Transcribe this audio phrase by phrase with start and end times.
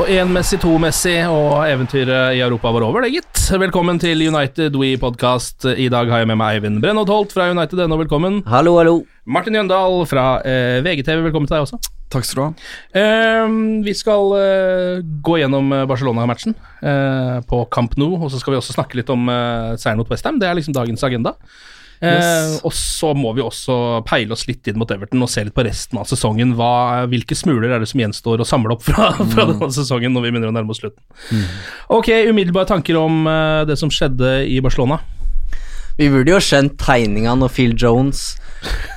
[0.00, 3.40] Og én-messig, to-messig, og eventyret i Europa var over, det, gitt.
[3.60, 5.66] Velkommen til United We Podcast.
[5.68, 8.38] I dag har jeg med meg Eivind Brennholt Holt fra United United.no, velkommen.
[8.48, 8.94] Hallo, hallo.
[9.28, 11.76] Martin Jøndal fra eh, VGTV, velkommen til deg også.
[12.16, 12.70] Takk skal du ha.
[12.96, 13.52] Eh,
[13.84, 18.62] vi skal eh, gå gjennom eh, Barcelona-matchen eh, på Camp Nou, og så skal vi
[18.62, 20.40] også snakke litt om eh, seieren mot Westham.
[20.40, 21.34] Det er liksom dagens agenda.
[22.00, 22.60] Eh, Yes.
[22.64, 23.74] Og så må vi også
[24.08, 26.54] peile oss litt inn mot Everton og se litt på resten av sesongen.
[26.56, 29.58] Hva, hvilke smuler er det som gjenstår å samle opp fra, fra Mm.
[29.58, 31.02] denne sesongen når vi begynner å nærme oss slutten?
[31.92, 35.00] Ok, umiddelbare tanker om eh, det som skjedde i Barcelona.
[36.00, 38.22] Vi burde jo skjønt tegninga når Phil Jones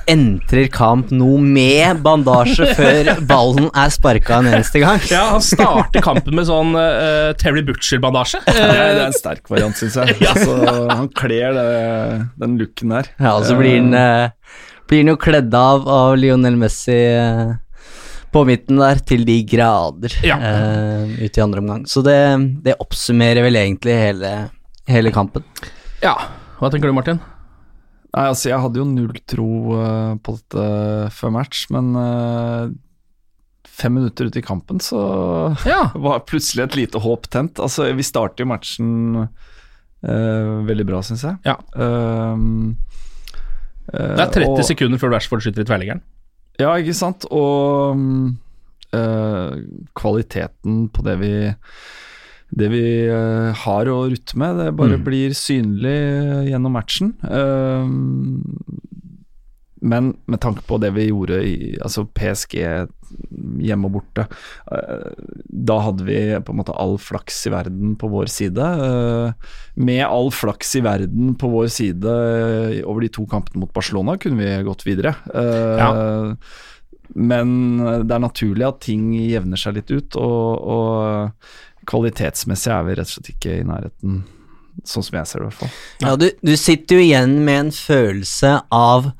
[0.08, 5.00] entrer kamp nå med bandasje før ballen er sparka en eneste gang.
[5.12, 8.40] Ja, Han starter kampen med sånn uh, Terry Butcher-bandasje.
[8.48, 10.16] Det er, det er en sterk variant, syns jeg.
[10.24, 10.32] Ja.
[10.32, 10.56] Altså,
[10.92, 11.66] han kler det,
[12.40, 13.08] den looken der.
[13.20, 17.52] Ja, og så blir han, uh, blir han jo kledd av av Lionel Messi Uh,
[18.34, 20.34] på midten der, til de grader, Ja.
[20.42, 21.84] eh, ut i andre omgang.
[21.86, 22.16] Så det,
[22.66, 24.30] det oppsummerer vel egentlig hele,
[24.90, 25.44] hele kampen.
[26.02, 26.16] ja,
[26.60, 27.20] hva tenker du, Martin?
[28.14, 29.48] Nei, altså, jeg hadde jo null tro
[29.80, 30.66] eh, på dette
[31.16, 32.68] før match, men eh,
[33.74, 35.00] fem minutter ut i kampen så
[35.72, 35.88] Ja.
[35.98, 37.58] var plutselig et lite håp tent.
[37.58, 38.92] Altså, vi starter jo matchen
[39.24, 41.40] uh, veldig bra, syns jeg.
[41.48, 41.56] Ja.
[41.74, 42.76] Um,
[43.90, 46.04] Det er 30 sekunder før Rashford skyter i tverrliggeren.
[46.62, 47.26] Ja, ikke sant.
[47.34, 47.98] Og
[48.94, 49.56] eh,
[49.98, 51.32] kvaliteten på det vi
[52.54, 55.04] det vi eh, har å rutte med, det bare Mm.
[55.06, 57.14] blir synlig eh, gjennom matchen.
[57.26, 57.88] Eh,
[59.84, 62.54] men med tanke på det vi gjorde i altså PSG
[63.60, 64.24] hjemme og borte,
[64.72, 65.10] eh,
[65.68, 68.68] da hadde vi på en måte all flaks i verden på vår side.
[69.76, 72.14] Med all flaks i verden på vår side
[72.86, 75.12] over de to kampene mot Barcelona kunne vi gått videre.
[75.34, 75.90] Ja.
[77.14, 77.52] Men
[78.08, 83.08] det er naturlig at ting jevner seg litt ut, og, og kvalitetsmessig er vi rett
[83.10, 84.22] og slett ikke i nærheten,
[84.84, 85.74] sånn som jeg ser det i hvert fall.
[86.04, 89.12] Ja, du, du sitter jo igjen med en følelse av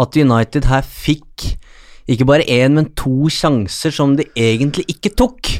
[0.00, 1.52] at United her fikk
[2.10, 5.50] ikke bare én, men to sjanser som de egentlig ikke tok.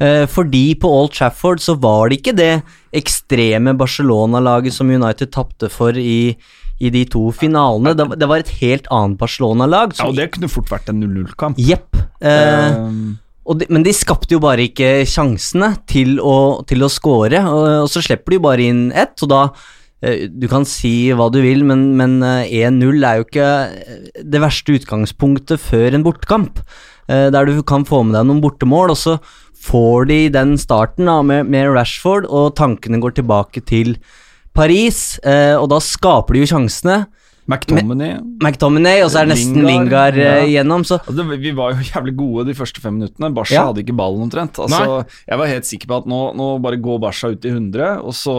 [0.00, 2.52] Eh, fordi på Old Trafford så var det ikke det
[2.96, 6.32] ekstreme Barcelona-laget som United tapte for i,
[6.80, 7.92] i de to finalene.
[7.98, 9.92] Det, var- det var et helt annet Barcelona-lag.
[9.98, 11.60] Ja, og det kunne fort vært en 0-0-kamp.
[11.60, 12.00] Jepp.
[12.20, 13.18] Eh, Um,
[13.58, 17.90] de, men de skapte jo bare ikke sjansene til å, til å score, og, og
[17.90, 19.42] så slipper de jo bare inn ett, og da
[20.04, 24.22] eh, Du kan si hva du vil, men, men eh, 1-0 er jo ikke eh,
[24.22, 26.62] det verste utgangspunktet før en bortekamp,
[27.08, 29.18] eh, der du kan få med deg noen bortemål, og så
[29.60, 33.96] får de den starten da, med, med Rashford, og tankene går tilbake til
[34.56, 37.02] Paris, eh, og da skaper de jo sjansene.
[37.50, 38.14] McTominay
[38.44, 40.46] McTominay, og så er det nesten Lingard, Lingard eh, ja.
[40.46, 43.32] igjennom, så Altså, det, vi var jo jævlig gode de første fem minuttene.
[43.34, 43.66] Barca Ja.
[43.70, 44.58] hadde ikke ballen omtrent.
[44.62, 47.98] Altså, jeg var helt sikker på at nå, nå bare går Barca ut i 100,
[48.06, 48.36] og så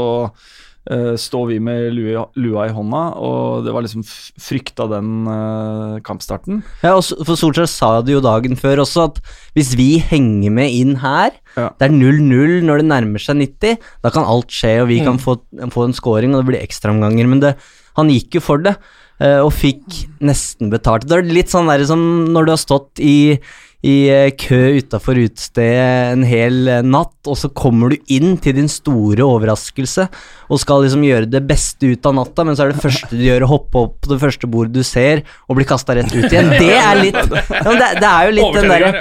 [0.89, 4.01] uh, står vi med lua, lua i hånda, og det var liksom
[4.41, 6.61] frykta den uh, kampstarten.
[6.81, 9.21] Ja, og for Solskjær sa det jo dagen før også, at
[9.57, 11.67] hvis vi henger med inn her, Ja.
[11.77, 15.05] det er 0-0 når det nærmer seg 90, da kan alt skje, og vi Mm.
[15.11, 15.37] kan få,
[15.69, 17.27] få en scoring, og det blir ekstraomganger.
[17.27, 17.55] Men det,
[17.97, 18.77] han gikk jo for det,
[19.21, 21.07] og fikk nesten betalt.
[21.07, 22.01] Det er litt sånn der som
[22.31, 23.38] når du har stått i,
[23.81, 28.56] i eh, kø utafor utestedet en hel eh, natt, og så kommer du inn til
[28.59, 30.06] din store overraskelse
[30.51, 33.23] og skal liksom gjøre det beste ut av natta, men så er det første du
[33.25, 36.27] gjør å hoppe opp på det første bordet du ser, og bli kasta rett ut
[36.29, 36.53] igjen.
[36.53, 38.91] Det er litt ja, det, det er jo litt den derre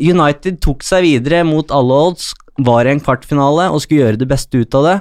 [0.00, 4.28] United tok seg videre mot alle odds, var i en kvartfinale og skulle gjøre det
[4.30, 4.96] beste ut av det.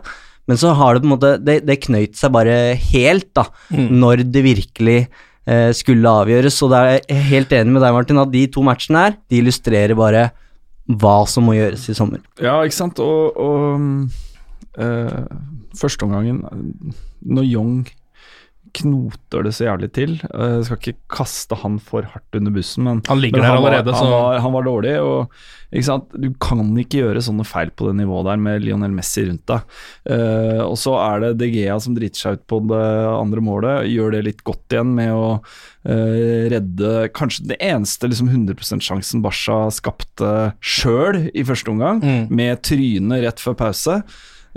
[0.49, 2.55] Men så har det på en måte Det, det knøyt seg bare
[2.89, 6.57] helt, da, når det virkelig eh, skulle avgjøres.
[6.65, 9.43] Og det er jeg helt enig med deg, Martin, at de to matchene her, de
[9.43, 10.29] illustrerer bare
[10.89, 12.23] hva som må gjøres i sommer.
[12.41, 13.01] Ja, ikke sant.
[13.03, 15.21] Og, og øh,
[15.77, 16.41] førsteomgangen
[17.21, 17.83] Når Young
[18.75, 22.85] knoter det så jævlig til eh, Jeg skal ikke kaste han for hardt under bussen,
[22.87, 25.33] men Han ligger men der han var, allerede, Han var, han var dårlig, og
[25.69, 26.15] ikke sant?
[26.17, 29.75] du kan ikke gjøre sånne feil på det nivået der med Lionel Messi rundt deg.
[30.09, 33.89] Uh, og så er det De Gea som driter seg ut på det andre målet,
[33.91, 39.21] gjør det litt godt igjen med å uh, redde kanskje det eneste liksom 100% sjansen
[39.25, 42.01] Barca skapte sjøl i første omgang,
[42.33, 44.01] med trynet rett før pause.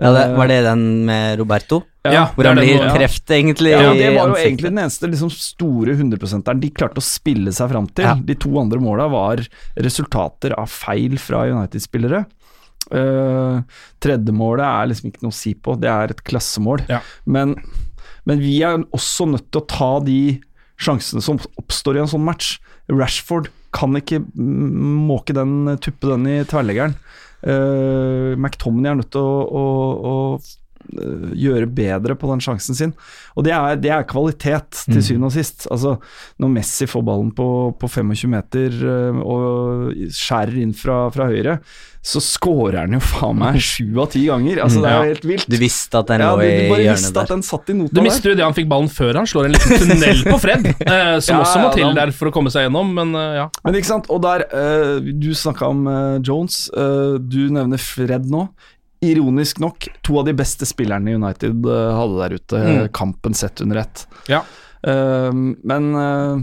[0.00, 1.82] Ja, det, var det den med Roberto?
[2.02, 3.72] Ja, Hvor det han blir truffet, egentlig?
[3.76, 7.70] Ja, det var jo egentlig den eneste liksom, store 100-prosenteren de klarte å spille seg
[7.70, 8.08] fram til.
[8.08, 8.16] Ja.
[8.18, 9.44] De to andre måla var
[9.78, 12.24] resultater av feil fra United-spillere.
[12.90, 13.62] Uh,
[14.02, 16.82] Tredjemålet er liksom ikke noe å si på, det er et klassemål.
[16.90, 16.98] Ja.
[17.22, 17.54] Men,
[18.26, 20.20] men vi er også nødt til å ta de
[20.82, 22.56] sjansene som oppstår i en sånn match.
[22.90, 26.98] Rashford kan ikke måke den, tuppe den i tverrleggeren.
[27.46, 29.62] Uh, McTominay er nødt til å, å,
[30.02, 30.14] å
[30.92, 32.92] gjøre bedre på den sjansen sin.
[33.36, 35.66] Og det er, det er kvalitet, til syvende og sist.
[35.72, 35.96] Altså,
[36.42, 37.46] når Messi får ballen på,
[37.78, 41.58] på 25 meter øh, og skjærer inn fra, fra høyre,
[42.02, 44.58] så scorer han jo faen meg sju av ti ganger.
[44.64, 45.46] Altså, det er jo helt vilt.
[45.52, 47.28] Du visste at den ja, lå du, i du bare hjørnet visste der.
[47.28, 49.48] at den satt i nota Du mister jo det han fikk ballen før han slår
[49.48, 52.50] en liten tunnel på Fred, eh, som Ja, også må til der for å komme
[52.54, 53.46] seg gjennom, men eh, ja.
[53.62, 54.44] Men ikke sant, og der
[55.22, 55.86] Du snakka om
[56.26, 58.48] Jones, du nevner Fred nå.
[59.02, 62.88] Ironisk nok, to av de beste spillerne i United øh, hadde der ute Mm.
[62.94, 64.06] kampen sett under ett.
[64.30, 64.44] Ja.
[64.86, 65.30] Uh,
[65.62, 66.42] men uh,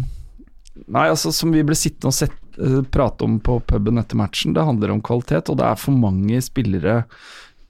[0.87, 4.53] Nei, altså som vi ble sittende og sett, uh, prate om på puben etter matchen,
[4.55, 7.01] det handler om kvalitet, og det er for mange spillere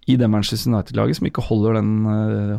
[0.10, 2.06] i det Manchester United-laget som ikke holder, den,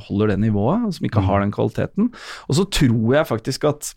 [0.07, 2.13] holder det nivået, som ikke har den kvaliteten.
[2.47, 3.95] Og så tror jeg faktisk at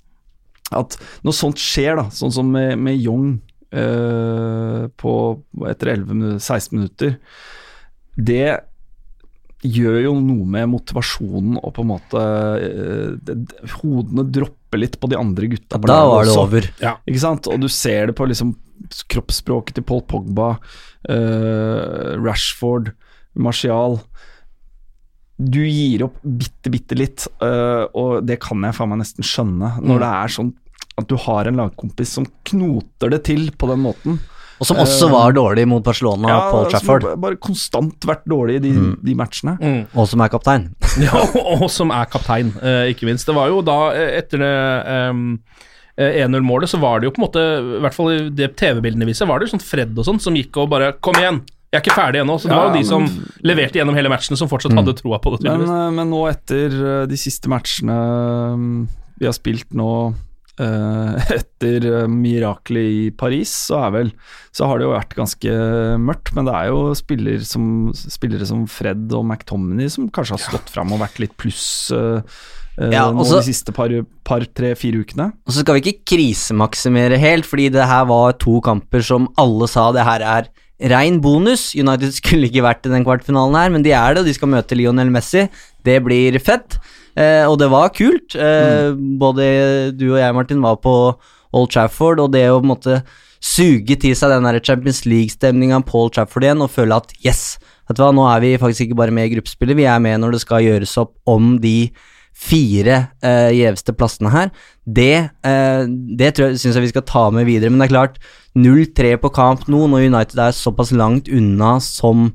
[0.73, 3.35] at når sånt skjer, da, sånn som med, med Young
[3.73, 5.13] eh, på,
[5.69, 7.17] etter 11, 16 minutter,
[8.17, 8.59] det
[9.63, 12.19] gjør jo noe med motivasjonen og på en måte
[12.59, 13.37] eh, det,
[13.77, 15.79] Hodene dropper litt på de andre gutta.
[15.79, 16.41] Da var det også.
[16.43, 16.67] over.
[16.83, 16.97] Ja.
[17.07, 17.47] Ikke sant?
[17.47, 18.51] Og du ser det på liksom
[19.07, 20.49] kroppsspråket til Paul Pogba,
[21.07, 22.91] uh, Rashford,
[23.39, 23.99] Martial.
[25.39, 29.77] Du gir opp bitte, bitte litt, uh, og det kan jeg faen meg nesten skjønne.
[29.79, 30.03] Når Mm.
[30.03, 30.51] det er sånn
[30.99, 34.19] at du har en lagkompis som knoter det til på den måten.
[34.63, 37.03] Og som også var dårlig mot Barcelona på Trafford.
[37.09, 38.93] som bare konstant vært dårlig i de, Mm.
[39.03, 39.57] de matchene.
[39.59, 39.81] Mm.
[39.93, 40.69] og som er kaptein.
[41.03, 41.19] Ja,
[41.59, 43.25] og som er kaptein, eh, ikke minst.
[43.27, 44.53] Det var jo da, eh, etter det
[44.93, 45.39] ehm,
[45.97, 47.43] eh, 1-0-målet, så var det jo på en måte,
[47.77, 50.33] i hvert fall i det TV-bildene viser, var det jo sånn Fred og sånn som
[50.37, 51.41] gikk og bare Kom igjen!
[51.73, 52.35] Jeg er ikke ferdig ennå.
[52.37, 54.93] Så det Ja, var jo de som men- leverte gjennom hele matchen, som fortsatt hadde
[54.93, 55.49] troa på det.
[55.49, 57.95] Men, eh, men nå etter eh, de siste matchene
[58.53, 58.87] mm,
[59.17, 60.13] vi har spilt nå eh,
[61.37, 64.11] etter miraklet i Paris, så er vel
[64.53, 65.53] Så har det jo vært ganske
[65.97, 70.43] mørkt, men det er jo spiller som, spillere som Fred og McTominay som kanskje har
[70.45, 72.21] stått fram og vært litt pluss eh,
[72.77, 73.89] eh, Ja, også- de siste par,
[74.23, 75.31] par tre, fire ukene.
[75.47, 79.67] Og så skal vi ikke krisemaksimere helt, fordi det her var to kamper som alle
[79.67, 80.51] sa det her er
[80.93, 81.71] rein bonus.
[81.77, 84.49] United skulle ikke vært i den kvartfinalen her, men de er det, og de skal
[84.51, 85.47] møte Lionel Messi.
[85.85, 86.77] Det blir fett,
[87.15, 88.35] eh, og det var kult.
[88.35, 89.45] Eh, Både
[89.97, 90.95] du og jeg, Martin, var på
[91.53, 93.01] Old Trafford, og det å på en måte
[93.43, 97.57] suge til seg den der Champions League-stemninga på Old Trafford igjen og føle at yes,
[97.89, 100.21] vet du hva, nå er vi faktisk ikke bare med i gruppespillet, vi er med
[100.23, 101.91] når det skal gjøres opp om de
[102.33, 104.53] fire eh, gjeveste plassene her.
[104.83, 105.83] Det, eh,
[106.17, 108.17] det tror jeg, syns jeg vi skal ta med videre, men det er klart
[108.57, 112.31] 0-3 på kamp nå, når United er såpass langt unna som,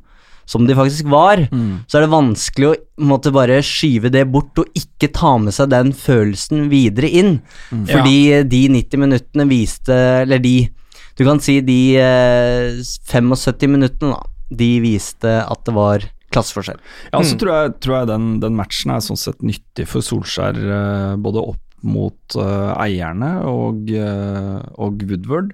[0.48, 1.42] som de faktisk var,
[1.86, 2.76] så er det vanskelig å
[3.10, 7.38] måtte bare skyve det bort og ikke ta med seg den følelsen videre inn.
[7.68, 10.56] Fordi de 90 minuttene viste Eller de
[11.18, 12.78] Du kan si de eh,
[13.10, 14.34] 75 minuttene, da.
[14.48, 16.78] De viste at det var klasseforskjell.
[17.12, 20.56] Ja, så tror jeg, tror jeg den, den matchen er sånn sett nyttig for Solskjær,
[20.56, 25.52] eh, både opp mot uh, eierne og, uh, og Woodward,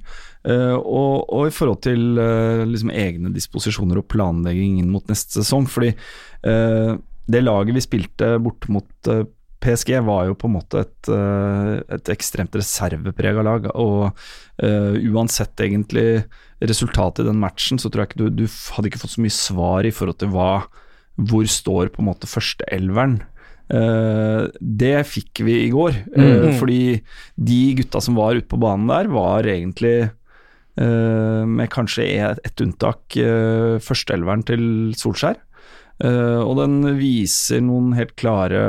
[0.77, 5.69] og, og i forhold til eh, liksom egne disposisjoner og planlegging inn mot neste sesong.
[5.71, 6.93] Fordi eh,
[7.25, 9.25] det laget vi spilte bort mot eh,
[9.65, 14.11] PSG var jo på en måte et, eh, et ekstremt reserveprega lag, og
[14.61, 16.25] uh, uansett egentlig
[16.61, 19.35] resultatet i den matchen, så tror jeg ikke du, du hadde ikke fått så mye
[19.35, 20.67] svar i forhold til hva
[21.15, 23.21] hvor står på en måte førsteelveren.
[23.73, 26.59] Uh, det fikk vi i går, uh, Mm.
[26.61, 26.83] fordi
[27.41, 30.11] de gutta som var ute på banen der, var egentlig
[30.75, 34.65] med kanskje et, et unntak uh, førsteelveren til
[34.99, 35.39] Solskjær.
[36.03, 38.63] Uh, og den viser noen helt klare,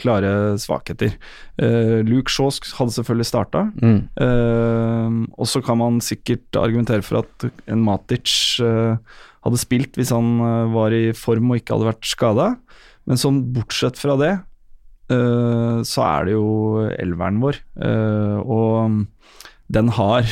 [0.00, 0.30] klare
[0.60, 1.12] svakheter.
[1.60, 3.66] Uh, Luke Shaw hadde selvfølgelig starta.
[3.82, 4.00] Mm.
[4.16, 10.40] Uh, og så kan man sikkert argumentere for at en Matic hadde spilt hvis han
[10.72, 12.48] var i form og ikke hadde vært skada.
[13.08, 14.34] Men sånn bortsett fra det,
[15.08, 16.48] så er det jo
[16.90, 17.56] elveren vår.
[18.44, 18.98] Og
[19.72, 20.28] den har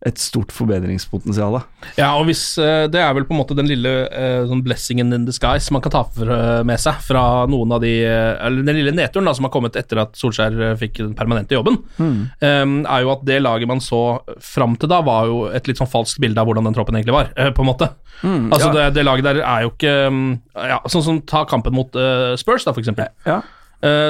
[0.00, 1.58] et stort forbedringspotensial.
[1.98, 5.12] Ja, og hvis eh, Det er vel på en måte den lille eh, sånn blessingen
[5.12, 8.94] in disguise man kan ta eh, med seg fra noen av de Eller den lille
[8.96, 12.18] nedturen da som har kommet etter at Solskjær fikk den permanente jobben, mm.
[12.40, 15.90] er jo at det laget man så fram til da, var jo et litt sånn
[15.90, 17.90] falskt bilde av hvordan den troppen egentlig var, på en måte.
[18.22, 18.74] altså ja.
[18.76, 21.96] det, det laget der er jo ikke mm, ja, Sånn som ta kampen mot
[22.40, 23.10] Spurs, da, for eksempel.
[23.28, 23.40] Ja.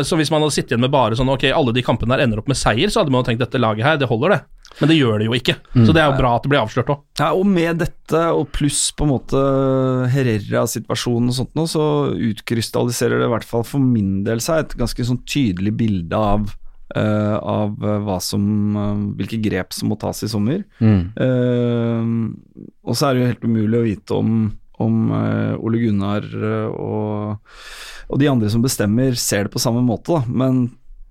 [0.06, 2.42] Så hvis man hadde sittet igjen med bare sånn Ok, alle de kampene der ender
[2.42, 4.59] opp med seier, så hadde man jo tenkt dette laget her, det holder, det.
[4.78, 5.56] Men det gjør det jo ikke.
[5.74, 7.02] Så det er jo bra at det blir avslørt òg.
[7.20, 9.42] Ja, og med dette, og pluss på en måte
[10.14, 11.84] Herrera-situasjonen og sånt nå, så
[12.30, 16.50] utkrystalliserer det i hvert fall for min del seg et ganske sånn tydelig bilde av
[16.90, 20.64] Uh, av eh, hva som uh, hvilke grep som må tas i sommer.
[20.82, 21.12] Mm.
[21.14, 24.40] Uh, og så er det jo helt umulig å vite om,
[24.82, 26.26] om Ole Gunnar
[26.72, 27.54] og,
[28.10, 30.24] og de andre som bestemmer, ser det på samme måte, da.
[30.26, 30.64] Men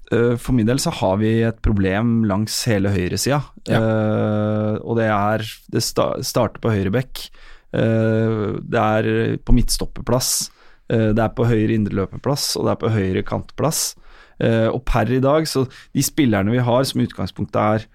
[0.10, 3.44] for min del så har vi et problem langs hele høyresida.
[3.70, 7.28] Eh, og det er Det sta starter på høyrebekk.
[7.70, 10.50] Uh, det er på midtstopperplass.
[10.90, 13.92] Uh, det er på høyre indreløperplass, og det er på høyre kantplass.
[14.40, 17.88] Eh, og per i dag, så de spillerne vi har som i utgangspunktet er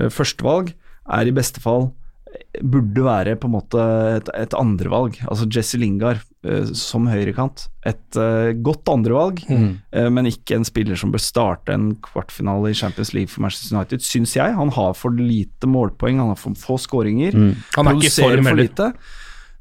[0.00, 0.72] uh, førstevalg,
[1.12, 1.92] er i beste fall
[2.64, 3.82] burde være på en måte
[4.16, 5.18] et, et andrevalg.
[5.28, 6.31] Altså Jesse Lingard eh,
[6.74, 7.68] som høyrekant.
[7.86, 12.74] Et eh, godt andrevalg, eh, men ikke en spiller som bør starte en kvartfinale i
[12.74, 14.54] Champions League for Manchester United, syns jeg.
[14.58, 17.36] Han har for lite målpoeng, han har for få skåringer.
[17.76, 18.92] Han er ikke form for lite.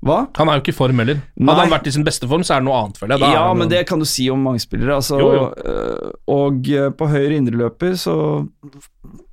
[0.01, 0.15] Hva?
[0.39, 1.19] Han er jo ikke i form heller.
[1.37, 3.35] Hadde han vært i sin beste form, så er det noe annet, føler jeg.
[3.37, 4.95] Ja, men det kan du si om mange spillere.
[4.97, 6.13] Altså, Jo, jo.
[6.33, 8.15] Og på høyre indreløper så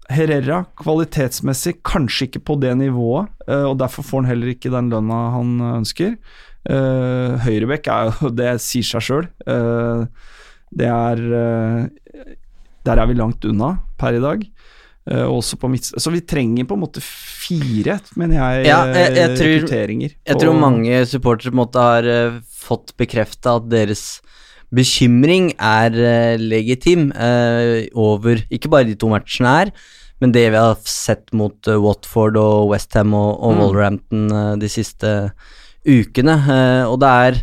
[0.08, 5.18] Herrera, kvalitetsmessig, kanskje ikke på det nivået, og derfor får han heller ikke den lønna
[5.34, 5.50] han
[5.82, 6.14] ønsker.
[6.68, 9.28] Uh, Høyrebekk er jo Det sier seg sjøl.
[10.78, 11.86] det er uh,
[12.84, 14.42] Der er vi langt unna per i dag.
[15.08, 19.30] Også på midt, så vi trenger på en måte fire, mener jeg, Ja, jeg- jeg
[19.38, 20.10] tror- rekrutteringer.
[20.26, 24.20] Jeg på- tror mange supportere på en måte har eh, fått bekrefta at deres
[24.70, 29.70] bekymring er eh, legitim eh, over ikke bare de to matchene her,
[30.20, 33.60] men det vi har sett mot eh, Watford og Westham og, og Mm.
[33.64, 35.14] Wolverhampton eh, de siste
[35.86, 36.38] ukene.
[36.48, 37.42] Eh, og det er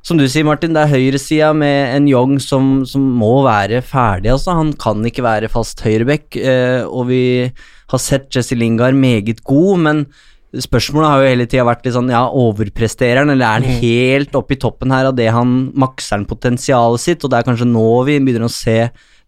[0.00, 4.30] som du sier, Martin, det er høyresida med en Young som, som må være ferdig.
[4.32, 4.54] Altså.
[4.56, 7.22] Han kan ikke være fast høyreback, eh, og vi
[7.90, 10.02] har sett Jesse Lingard meget god, men
[10.56, 14.34] spørsmålet har jo hele tida vært litt sånn, ja, overpresterer han, eller er han helt
[14.38, 17.68] oppe i toppen her av det han makser han potensialet sitt, og det er kanskje
[17.70, 18.80] nå vi begynner å se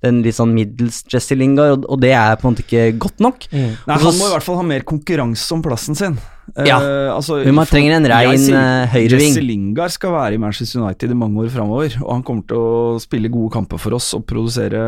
[0.02, 3.22] den litt sånn middels Jesse Lingard, og, og det er på en måte ikke godt
[3.22, 3.46] nok.
[3.52, 6.18] Nei, han må i hvert fall ha mer konkurranse om plassen sin.
[6.66, 6.76] Ja.
[6.82, 9.30] uh, altså, man trenger en rein, eh, høyreving.
[9.30, 12.58] Jesse Lingard skal være i Manchester United i mange år framover, og han kommer til
[12.58, 14.82] å spille gode kamper for oss og produsere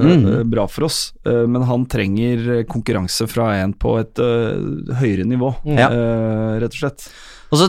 [0.00, 0.24] Mm.
[0.28, 1.12] uh, bra for oss.
[1.26, 5.78] uh, men han trenger konkurranse fra en på et eh, høyere nivå, mm.
[5.78, 7.06] eh, rett og slett.
[7.50, 7.68] Og så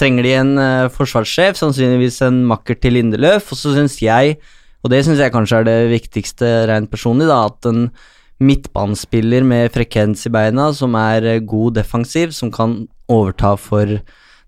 [0.00, 4.38] trenger de en eh, forsvarssjef, sannsynligvis en makker til Lindeløf, og så syns jeg,
[4.84, 7.88] og det syns jeg kanskje er det viktigste rent personlig, da, at en
[8.40, 12.80] midtbanespiller med frekvens i beina, som er eh, god defensiv, som kan
[13.10, 13.98] overta for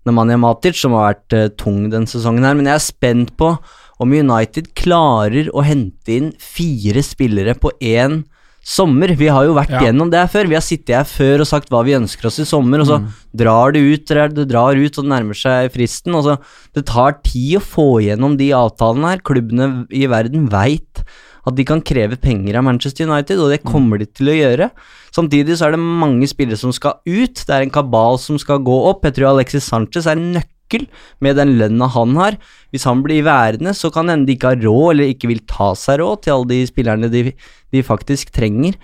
[0.07, 3.53] Nemanja Matic, som har vært eh, tung den sesongen her, men jeg er spent på
[4.01, 8.23] om United klarer å hente inn fire spillere på én
[8.65, 9.11] sommer.
[9.17, 9.79] Vi har jo vært Ja.
[9.85, 10.47] gjennom det her før.
[10.49, 12.97] Vi har sittet her før og sagt hva vi ønsker oss i sommer, og så
[13.35, 16.13] drar det ut, det drar ut og det nærmer seg fristen.
[16.17, 16.37] Og så
[16.73, 19.21] det tar tid å få gjennom de avtalene her.
[19.25, 21.03] Klubbene i verden veit
[21.47, 24.69] at de kan kreve penger av Manchester United, og det kommer de til å gjøre.
[25.15, 27.43] Samtidig så er det mange spillere som skal ut.
[27.43, 29.05] Det er en kabal som skal gå opp.
[29.07, 30.85] Jeg tror Alexis Sanchez er en nøkkel
[31.23, 32.37] med den lønna han har.
[32.71, 35.73] Hvis han blir værende, så kan hende de ikke har råd, eller ikke vil ta
[35.77, 37.31] seg råd til alle de spillerne de,
[37.73, 38.77] de faktisk trenger.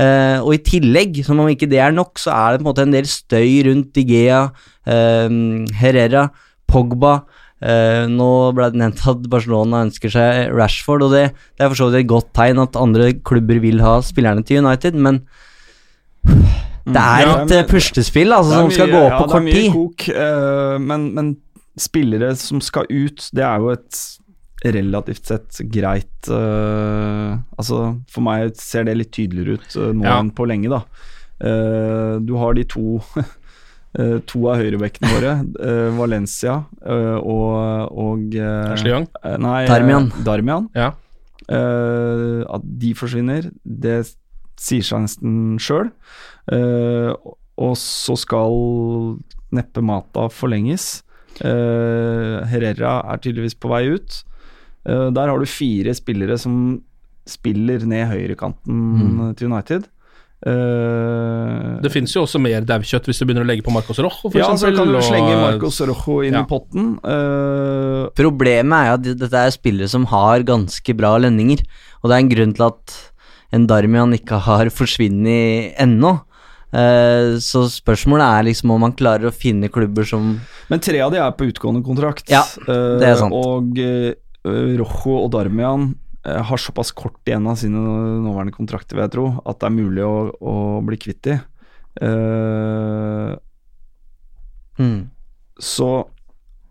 [0.00, 2.70] Eh, og i tillegg, som om ikke det er nok, så er det på en
[2.70, 4.46] måte en del støy rundt Digea,
[4.88, 5.28] eh,
[5.80, 6.28] Herrera,
[6.70, 7.22] Pogba,
[7.62, 11.78] Eh, nå ble det nevnt at Barcelona ønsker seg Rashford, og det, det er for
[11.78, 15.20] så vidt et godt tegn at andre klubber vil ha spillerne til United, men
[16.82, 19.20] det er Ja, et men- eh, puslespill altså, Det mye, som skal gå opp ja,
[19.22, 19.72] på kort er tid.
[19.72, 21.36] kok, uh, men, men
[21.78, 24.00] spillere som skal ut, det er jo et
[24.64, 30.18] relativt sett greit uh, Altså, for meg ser det litt tydeligere ut nå Ja.
[30.20, 30.82] enn på lenge, da.
[31.42, 33.00] Eh, du har de to
[34.26, 38.70] To av høyrebekkene våre, eh, Valencia eh, og, og eh,
[39.20, 40.06] eh, Nei, Darmian.
[40.14, 40.68] eh, Darmian.
[40.74, 40.92] Ja.
[41.48, 43.98] Eh, at de forsvinner, det
[44.62, 45.90] sier seg nesten sjøl.
[47.62, 48.54] og så skal
[49.52, 51.02] neppe Mata forlenges.
[51.42, 54.22] Eh, Herrera er tydeligvis på vei ut.
[54.88, 56.80] Eh, der har du fire spillere som
[57.28, 59.84] spiller ned høyrekanten til United.
[60.42, 64.30] Eh, Det finnes jo også mer daukjøtt hvis du begynner å legge på Marcos Rojo,
[64.30, 66.42] for ja, så kan du og- slenge Marcos Rojo inn Ja.
[66.42, 66.98] i potten.
[67.04, 71.62] Uh, Problemet er jo at dette er spillere som har ganske bra lønninger,
[72.02, 72.98] og det er en grunn til at
[73.52, 76.20] en Darmian ikke har forsvunnet ennå.
[76.72, 81.10] Uh, så spørsmålet er liksom om man klarer å finne klubber som Men tre av
[81.12, 82.30] de er på utgående kontrakt.
[82.30, 83.32] Ja, det er sant.
[83.32, 84.14] Og uh,
[84.78, 87.80] Rojo og Darmian har såpass kort igjen av sine
[88.22, 90.54] nåværende kontrakter, vil jeg tro, at det er mulig å, å
[90.86, 91.38] bli kvitt de.
[91.98, 93.34] Uh,
[94.78, 95.00] mm.
[95.60, 95.90] så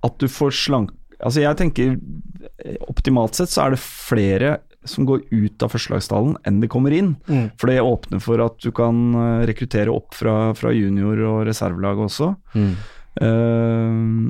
[0.08, 0.96] at du får slank...
[1.22, 4.55] Altså, jeg tenker eh, optimalt sett så er det flere
[4.89, 7.13] som går ut av førstelagstallen enn det kommer inn.
[7.27, 7.51] Mm.
[7.62, 12.01] For det åpner for at du kan eh, rekruttere opp fra, fra junior- og reservelag
[12.08, 12.31] også.
[12.55, 12.74] Hmm.
[13.20, 13.25] Eh,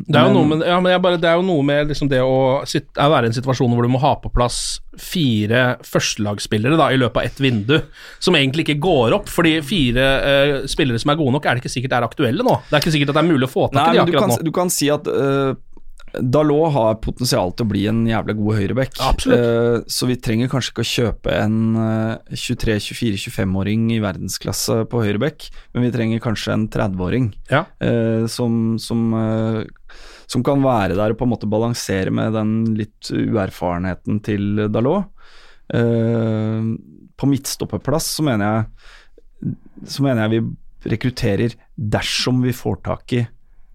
[0.10, 2.98] Det er men- med, ja, bare, det er jo noe med liksom det å sitte,
[2.98, 7.18] være i en situasjon hvor du må ha på plass fire førstelagsspillere da, i løpet
[7.18, 7.82] av ett vindu,
[8.20, 9.30] som egentlig ikke går opp.
[9.30, 10.08] Fordi fire
[10.62, 12.58] uh, spillere som er gode nok, er det ikke sikkert er aktuelle nå.
[12.70, 14.34] Det er ikke sikkert at det er mulig å få tak i de akkurat kan,
[14.34, 14.44] nå.
[14.44, 15.54] du kan si at uh,
[16.20, 18.98] Dalot har potensial til å bli en jævla god høyreback.
[19.06, 19.40] Absolutt.
[19.40, 25.48] Eh, så vi trenger kanskje ikke å kjøpe en eh, 23-24-25-åring i verdensklasse på høyreback,
[25.74, 27.64] men vi trenger kanskje en 30-åring Ja.
[27.80, 29.64] eh, som, som, eh,
[30.28, 35.08] som kan være der og på en måte balansere med den litt uerfarenheten til Dalot.
[35.72, 36.72] Eh,
[37.22, 39.56] på midtstoppeplass så mener jeg
[39.90, 43.22] så mener jeg vi rekrutterer dersom vi får tak i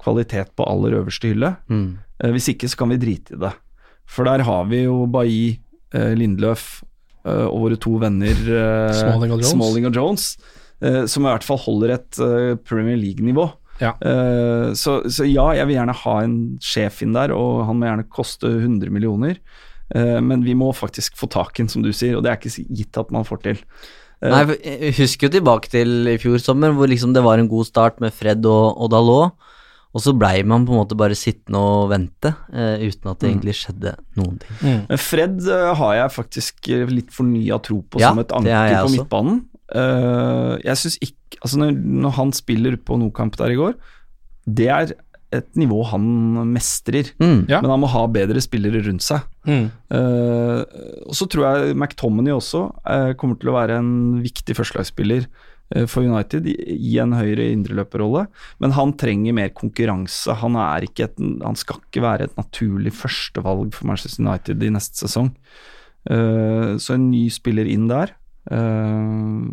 [0.06, 1.52] kvalitet på aller øverste hylle.
[1.68, 1.98] Hmm.
[2.22, 3.52] Eh, Hvis ikke så kan vi drite i det.
[4.06, 5.58] For der har vi jo Bailly,
[5.92, 6.68] eh, Lindløf
[7.26, 8.38] eh, og våre to venner
[8.94, 9.52] Smalling og Jones.
[9.52, 10.26] Smalling og Jones,
[10.80, 12.20] eh, som i hvert fall holder et
[12.64, 13.50] Premier League-nivå.
[13.82, 13.92] Ja.
[14.00, 17.90] Eh, så, så ja, jeg vil gjerne ha en sjef inn der, og han må
[17.90, 19.36] gjerne koste 100 millioner.
[19.94, 22.40] Eh, men vi må faktisk få tak i den, som du sier, og det er
[22.40, 23.60] ikke gitt at man får til.
[24.24, 27.66] Nei, jeg husker jo tilbake til i fjor sommer, hvor liksom det var en god
[27.68, 29.34] start med Fred og, og Dalot.
[29.96, 33.30] Og så blei man på en måte bare sittende og vente, uh, uten at det
[33.30, 34.56] egentlig skjedde noen ting.
[34.60, 34.96] Mm.
[35.00, 38.82] Fred uh, har jeg faktisk eh, litt fornya tro på Ja, som et anker på
[38.82, 38.96] også.
[38.98, 39.42] midtbanen.
[39.72, 43.74] Uh, jeg synes ikke Altså når, når han spiller på Nordkamp der i går,
[44.46, 44.92] det er
[45.34, 46.04] et nivå han
[46.54, 47.10] mestrer.
[47.20, 47.44] Mm.
[47.50, 47.58] Ja.
[47.60, 49.26] Men han må ha bedre spillere rundt seg.
[49.46, 49.66] Mm.
[49.98, 50.60] Eh,
[51.04, 52.62] og så tror jeg McTominay også
[53.20, 53.92] kommer til å være en
[54.24, 55.26] viktig førstelagsspiller
[55.90, 58.26] for United i, en høyre indreløperrolle,
[58.62, 60.34] men han trenger mer konkurranse.
[60.38, 65.02] Han, er et, han skal ikke være et naturlig førstevalg for Manchester United i neste
[65.08, 65.32] sesong.
[66.08, 68.12] Eh, så en ny spiller inn der,
[68.46, 69.46] eh,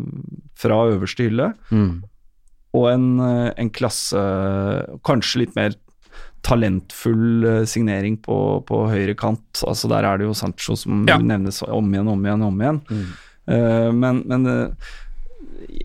[0.54, 2.04] fra øverste hylle, Mm.
[2.74, 4.14] og en, eh, en klasse
[5.04, 5.74] Kanskje litt mer
[6.44, 8.36] talentfull eh, signering på,
[8.68, 9.62] på høyre kant.
[9.66, 11.18] Altså Der er det jo Sancho som Ja.
[11.18, 12.80] nevnes om igjen, om igjen, om igjen.
[12.90, 13.06] Mm.
[13.46, 14.68] Eh, men men eh,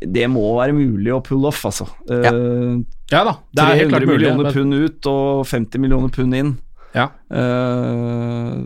[0.06, 1.88] det må være mulig å pull off, altså.
[2.10, 2.80] Uh,
[3.12, 4.18] Ja da, det er helt 300 klart mulig.
[4.20, 6.54] millioner men pund ut og 50 millioner pund inn.
[6.96, 7.10] Ja.
[7.30, 8.64] Uh,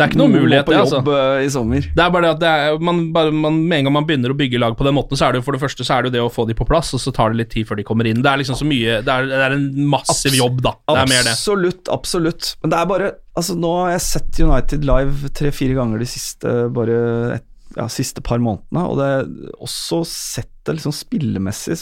[0.00, 1.00] Det er ikke noen mulighet, det, altså.
[1.12, 1.84] eh, i sommer.
[1.92, 4.32] Det er bare det at det er, man, bare, man, Med en gang man begynner
[4.32, 6.06] å bygge lag på den måten, så er det jo for det første så er
[6.06, 7.76] det jo det å få de på plass, og så tar det litt tid før
[7.76, 8.22] de kommer inn.
[8.24, 10.72] Det er liksom så mye Det er, det er en massiv jobb, da.
[10.88, 11.34] Det er mer det.
[11.36, 12.54] Absolutt, absolutt.
[12.62, 16.56] Men det er bare Altså, nå har jeg sett United live tre-fire ganger de siste
[16.74, 16.96] bare
[17.36, 17.44] et,
[17.76, 21.76] ja, siste par månedene, og det er også sett det liksom spillemessig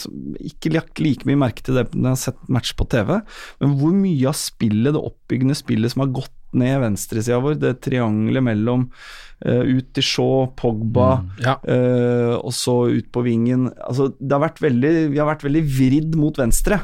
[0.47, 3.17] Ikke lagt like mye merke til det når jeg har sett match på TV,
[3.59, 7.75] men hvor mye av spillet, det oppbyggende spillet som har gått ned venstresida vår, det
[7.85, 11.09] triangelet mellom uh, ut til Shaw, Pogba
[11.43, 11.59] Ja.
[11.61, 15.61] uh, og så ut på vingen Altså, det har vært veldig Vi har vært veldig
[15.67, 16.81] vridd mot venstre.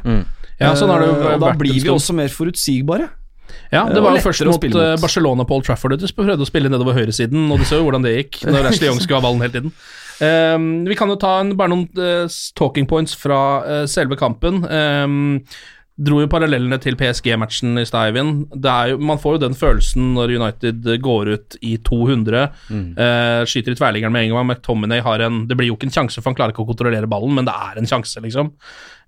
[0.60, 3.10] Ja, sånn Eh, og da blir vi også mer forutsigbare.
[3.72, 4.82] Ja, det Eh, var jo først mot mot.
[4.82, 7.86] eh, Barcelona Paul Old Trafford du prøvde å spille nedover høyresiden, og du så jo
[7.90, 9.72] hvordan det gikk når Ashley Young skulle ha ballen hele tiden.
[10.22, 14.64] Um, vi kan jo ta en, bare noen uh, talking points fra uh, selve kampen.
[14.64, 15.42] Um,
[15.96, 18.16] dro jo parallellene til PSG-matchen i stad,
[19.00, 24.12] Man får jo den følelsen når United går ut i 200, eh, skyter i tverrliggeren
[24.12, 24.48] med en gang.
[24.48, 27.08] McTominay har en Det blir jo ikke en sjanse, for han klarer ikke å kontrollere
[27.08, 28.52] ballen, men det er en sjanse, liksom.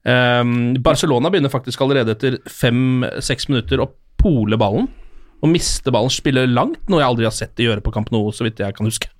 [0.08, 3.89] Um, Barcelona begynner faktisk allerede etter fem-seks minutter å
[4.28, 4.90] pole ballen.
[5.38, 8.32] Og miste ballen, spille langt, noe jeg aldri har sett de gjøre på Camp Nou,
[8.34, 9.12] så vidt jeg kan huske.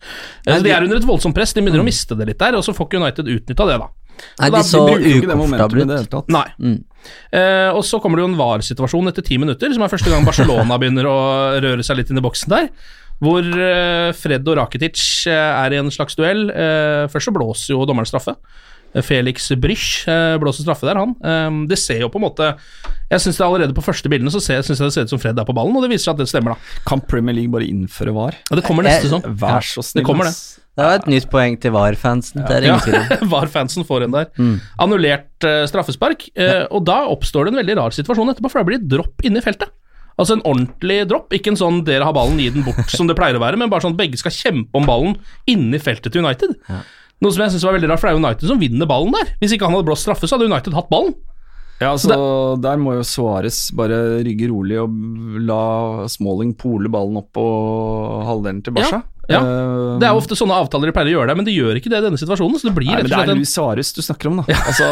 [0.48, 2.66] Nei, de er under et voldsomt press, de begynner å miste det litt der, og
[2.66, 3.90] så får ikke United utnytta det, da.
[4.42, 6.32] Nei, da de så bruker jo ikke det momentumet i det hele tatt.
[6.34, 6.46] Nei.
[6.58, 6.78] Mm.
[7.38, 10.26] Eh, og så kommer det jo en VAR-situasjon etter ti minutter, som er første gang
[10.26, 11.18] Barcelona begynner å
[11.64, 12.72] røre seg litt inn i boksen der.
[13.22, 16.48] Hvor eh, Fred og Rakitic eh, er i en slags duell.
[16.50, 18.34] Eh, først så blåser jo dommeren straffe.
[18.94, 21.16] Eh, Felix Brüch eh, blåser straffe der, han.
[21.22, 22.52] Eh, det ser jo på en måte
[23.08, 25.22] Jeg synes det allerede på første bildene så ser, synes jeg det ser ut som
[25.22, 26.80] Fred er på ballen, og det viser seg at det stemmer, da.
[26.90, 28.36] Kan Premier League bare innføre VAR?
[28.50, 29.24] Ja, det kommer neste sånn.
[29.40, 30.02] Vær så snill.
[30.02, 30.36] Det kommer det.
[30.78, 32.44] Det var et nytt poeng til VAR-fansen.
[32.46, 33.30] Det Ja, om.
[33.32, 34.28] VAR-fansen får en der.
[34.84, 38.70] Annullert uh, straffespark, eh, og da oppstår det en veldig rar situasjon etterpå, for det
[38.70, 39.72] blir et dropp inne i feltet.
[40.18, 43.16] Altså en ordentlig dropp, ikke en sånn 'dere har ballen, gi den bort' som det
[43.18, 45.18] pleier å være, men bare sånn at begge skal kjempe om ballen
[45.50, 46.58] inni feltet til United.
[47.22, 49.34] Noe som jeg synes var veldig rart, for det er United som vinner ballen der.
[49.42, 51.14] Hvis ikke han hadde blåst straffe, så hadde United hatt ballen.
[51.78, 54.90] Ja, altså, Der må jo Suárez bare rygge rolig og
[55.46, 57.44] la Smalling pole ballen opp på
[58.26, 59.04] halvdelen til Barca.
[59.04, 59.42] Ja, ja.
[59.44, 61.92] Uh, Det er ofte sånne avtaler de pleier å gjøre det, men de gjør ikke
[61.92, 64.00] det i denne situasjonen, så det blir Nei, rett men det er Luis Suárez du
[64.02, 64.56] snakker om, da.
[64.56, 64.88] Altså,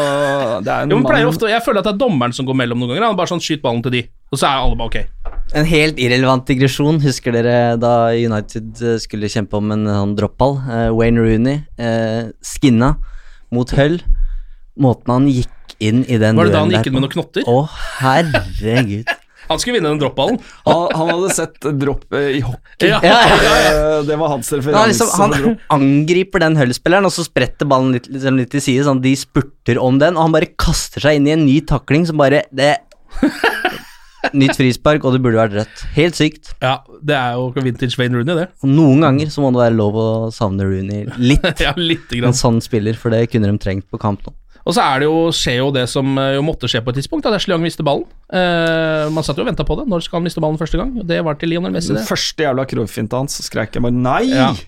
[0.62, 2.58] det er en jo, men mann- ofte, Jeg føler at det er dommeren som går
[2.62, 3.08] mellom noen ganger.
[3.08, 5.32] Han bare sånn 'skyt ballen til de', og så er alle bare ok.
[5.56, 7.00] En helt irrelevant digresjon.
[7.02, 10.56] Husker dere da United eh, skulle kjempe om en sånn droppball?
[10.66, 12.96] Uh, Wayne Rooney uh, skinna
[13.54, 14.00] mot Hull.
[14.76, 15.50] Måten han gikk
[15.82, 17.46] inn i den Var det da han gikk inn med noen knotter?
[17.50, 17.62] Å,
[18.00, 19.06] herregud.
[19.46, 20.40] Han skulle vinne den droppballen.
[20.66, 22.88] Han, han hadde sett dropp eh, i hockey.
[22.90, 22.98] Ja.
[22.98, 23.18] Ja,
[23.62, 24.88] ja, Det var hans Han, referanse.
[24.90, 29.04] liksom, han angriper den Hull-spilleren, og så spretter ballen litt, liksom litt til side, sånn
[29.04, 32.18] de spurter om den, og han bare kaster seg inn i en ny takling som
[32.18, 32.72] bare det,
[34.34, 35.82] Nytt frispark, og det burde vært rødt.
[35.94, 36.50] Helt sykt.
[36.58, 38.48] Ja, det er jo vintage Wayne Rooney, det.
[38.64, 41.46] Og noen ganger så må det være lov å savne Rooney litt.
[41.62, 44.34] ja, lite En sånn spiller, for det kunne de trengt på kamp nå.
[44.66, 46.98] Og så er det jo, skjer jo det som eh, jo måtte skje på et
[46.98, 48.06] tidspunkt, at Ashley Young mister ballen.
[48.26, 49.84] Uh, man satt jo og venta på det.
[49.86, 50.96] Når skal han miste ballen første gang?
[51.06, 54.24] Det var til Lionel Messi, Den første jævla Cruyff-finta hans, så skrek jeg bare nei!
[54.32, 54.54] Ja.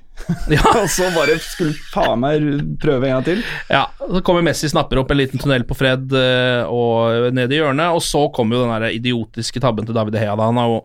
[0.50, 0.64] Ja.
[0.74, 2.42] og så bare skulle faen meg
[2.82, 3.42] prøve en gang til.
[3.70, 7.60] Ja, Så kommer Messi, snapper opp en liten tunnel på Fred eh, og ned i
[7.60, 10.34] hjørnet, og så kommer jo den der idiotiske tabben til David Hea.
[10.34, 10.48] da.
[10.50, 10.80] Han har jo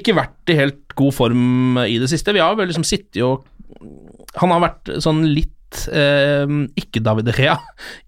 [0.00, 2.36] ikke vært i helt god form i det siste.
[2.36, 3.48] Vi har vel liksom sittet og
[4.36, 5.54] Han har vært sånn litt
[5.92, 6.46] eh,
[6.80, 7.58] ikke David Rea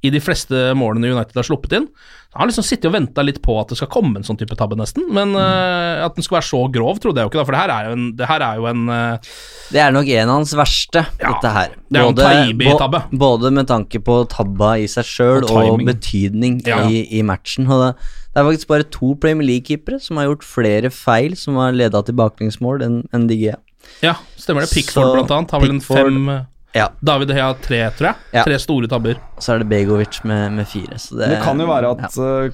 [0.07, 1.87] i de fleste målene United har sluppet inn.
[2.31, 4.55] Han har liksom sittet og venta litt på at det skal komme en sånn type
[4.55, 5.09] tabbe, nesten.
[5.11, 7.47] Men eh, at den skulle være så grov, trodde jeg jo ikke, da.
[7.49, 9.33] For det her er jo en, det her er jo en eh,
[9.75, 11.75] Det er nok en av hans verste, Ja, dette her.
[11.91, 13.01] det er jo en Taibi-tabbe.
[13.19, 16.85] både med tanke på tabba i seg sjøl Og og, betydning Ja.
[16.87, 17.67] i, i matchen.
[17.67, 17.91] Og det,
[18.31, 21.99] det er faktisk bare to Premier League-keepere som har gjort flere feil som har leda
[22.07, 23.59] til baklengsmål enn en Gea.
[24.05, 24.71] Ja, stemmer det.
[24.71, 26.85] Pickford Så blant annet har vel en Pickford- fem eh, Ja.
[27.03, 28.17] David Hea tre, tror jeg.
[28.37, 28.45] Ja.
[28.47, 29.17] Tre store tabber.
[29.43, 30.99] Så er det Begovic med, med fire.
[31.03, 32.49] Så det, Det kan jo være at ja.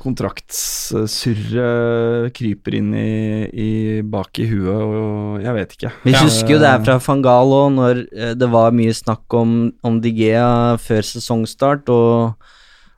[0.97, 3.71] kontraktssurret kryper inn i, i
[4.07, 5.93] bak i huet, og jeg vet ikke.
[6.07, 6.23] Vi Ja.
[6.25, 10.77] husker jo det er fra Fangalo, når eh, det var mye snakk om, om Digea
[10.81, 12.35] før sesongstart, og,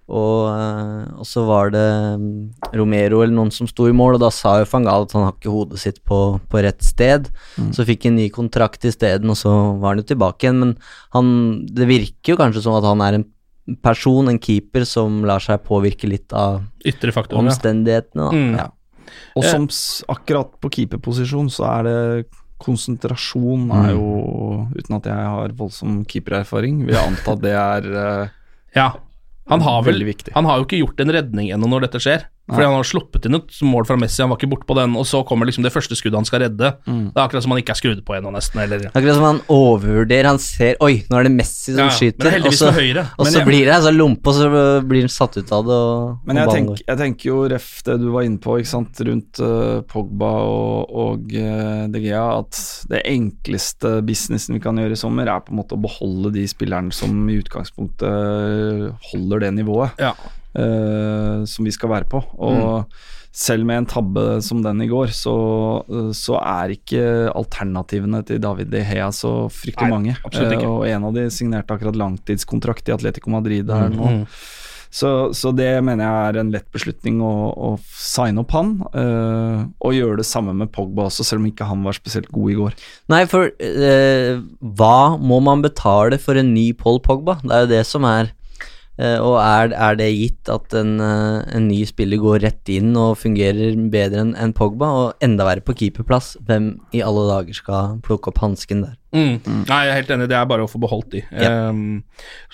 [0.09, 1.85] og, eh, og så var det
[2.21, 5.16] mm, Romero eller noen som sto i mål, og da sa jo van Gaal at
[5.16, 7.29] han har ikke hodet sitt på, på rett sted.
[7.77, 10.62] Så fikk en ny kontrakt isteden, og så var han jo tilbake igjen.
[10.62, 10.73] Men
[11.16, 11.35] han,
[11.68, 13.29] det virker jo kanskje som at han er en
[13.85, 17.44] person, en keeper, som lar seg påvirke litt av Ytre faktorer.
[17.44, 18.25] Omstendighetene.
[18.25, 18.33] Da.
[18.33, 18.57] Mm.
[18.57, 18.68] Ja.
[19.37, 19.68] Og som
[20.12, 21.99] akkurat på keeperposisjon, så er det
[22.59, 24.07] konsentrasjon er jo
[24.75, 28.33] Uten at jeg har voldsom keepererfaring, vil jeg anta det er eh,
[28.75, 28.88] ja.
[29.48, 30.02] Han har vel
[30.34, 32.26] Han har jo ikke gjort en redning ennå når dette skjer.
[32.48, 34.94] Fordi han har sluppet inn et mål fra Messi, han var ikke borte på den,
[34.96, 36.70] og så kommer liksom det første skuddet han skal redde.
[36.88, 37.11] Mm.
[37.12, 38.62] Det er akkurat som han ikke er skrudd på ennå, nesten.
[38.62, 40.30] Eller Akkurat som han overvurderer.
[40.32, 42.38] Han ser Oi, nå er det Messi som Ja, skyter.
[42.46, 43.04] og så- høyre.
[43.18, 44.48] Og så jeg- blir det så lompe, og så
[44.87, 45.78] blir han satt ut av det.
[45.78, 48.94] Og, Men jeg, tenk, jeg tenker jo, ref det du var inne på, ikke sant,
[49.00, 54.92] rundt uh, Pogba og, og uh, De Gea, at det enkleste businessen vi kan gjøre
[54.92, 59.54] i sommer, er på en måte å beholde de spillerne som i utgangspunktet holder det
[59.54, 60.14] nivået Ja.
[60.54, 62.22] Eh, som vi skal være på.
[62.38, 62.87] Og
[63.38, 65.34] selv med en tabbe som den i går, så,
[65.87, 70.16] eh, så er ikke alternativene til David De Hea så fryktelig Nei, mange.
[70.32, 74.14] Eh, og en av de signerte akkurat langtidskontrakt i Atletico Madrid her nå.
[74.20, 74.24] Mm.
[74.88, 79.66] Så, så det mener jeg er en lett beslutning å, å signe opp han, Øh,
[79.84, 82.56] og gjøre det samme med Pogba også, selv om ikke han var spesielt god i
[82.56, 82.76] går.
[83.12, 84.40] Nei, for øh,
[84.78, 87.37] hva må man betale for en ny Paul Pogba?
[87.44, 88.32] Det er jo det som er
[89.22, 93.18] og er, er det gitt at en, eh, en ny spiller går rett inn og
[93.20, 98.00] fungerer bedre enn en Pogba, og enda verre på keeperplass, hvem i alle dager skal
[98.02, 98.96] plukke opp hansken der?
[99.14, 99.38] Mm.
[99.68, 101.22] Nei, jeg er helt enig, det er bare å få beholdt de.
[101.30, 101.70] Ja.
[101.70, 102.02] Um,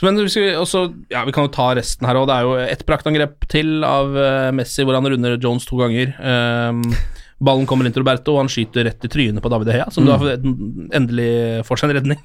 [0.04, 2.28] men vi, skal også, ja, vi kan jo ta resten her òg.
[2.30, 6.12] Det er jo ett praktangrep til av eh, Messi hvor han runder Jones to ganger.
[6.20, 6.84] Ehm,
[7.42, 10.02] ballen kommer inn til Roberto, og han skyter rett i trynet på David Heia, som
[10.06, 10.10] mm.
[10.10, 10.16] da
[10.98, 11.32] endelig
[11.68, 12.20] får seg en redning.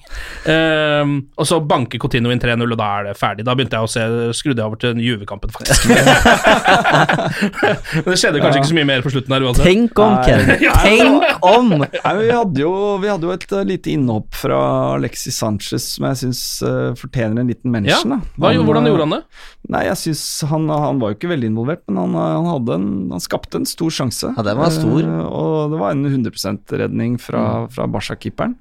[0.45, 3.43] Um, og så banker Coutinho inn 3-0, og da er det ferdig.
[3.47, 4.03] Da begynte jeg å se
[4.39, 5.81] Skrudde jeg over til Juve-kampen, faktisk.
[8.03, 9.67] Men det skjedde kanskje ikke så mye mer på slutten her uansett.
[9.67, 10.41] Tenk om, Ken!
[10.85, 11.67] Tenk om!
[11.81, 14.59] Nei, vi, hadde jo, vi hadde jo et uh, lite innhopp fra
[14.95, 18.11] Alexis Sanchez som jeg syns uh, fortjener en liten mention.
[18.19, 19.23] Ja, hvordan gjorde han det?
[19.69, 22.89] Nei, jeg synes han, han var jo ikke veldig involvert, men han, han, hadde en,
[23.13, 24.27] han skapte en stor sjanse.
[24.37, 24.98] Ja, den var stor.
[25.05, 27.69] Uh, og det var en 100 %-redning fra, Mm.
[27.75, 28.55] fra Barca-keeperen.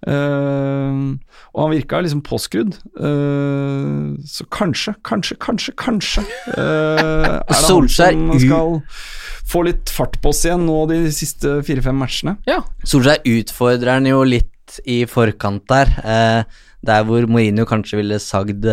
[0.00, 1.16] Uh,
[1.52, 2.76] og han virka liksom påskrudd.
[2.96, 6.22] Uh, så kanskje, kanskje, kanskje, kanskje
[6.56, 8.80] uh, Er det Solskjær han som skal
[9.50, 12.36] få litt fart på oss igjen nå de siste fire-fem matchene?
[12.48, 12.62] Ja.
[12.86, 15.90] Solskjær utfordrer han jo litt i forkant der.
[16.86, 18.64] Der hvor Mourinho kanskje ville sagd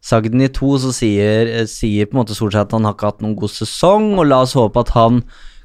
[0.00, 3.08] Sagd den i to, så sier, sier på en måte Solskjær at han har ikke
[3.10, 5.18] hatt noen god sesong, og la oss håpe at han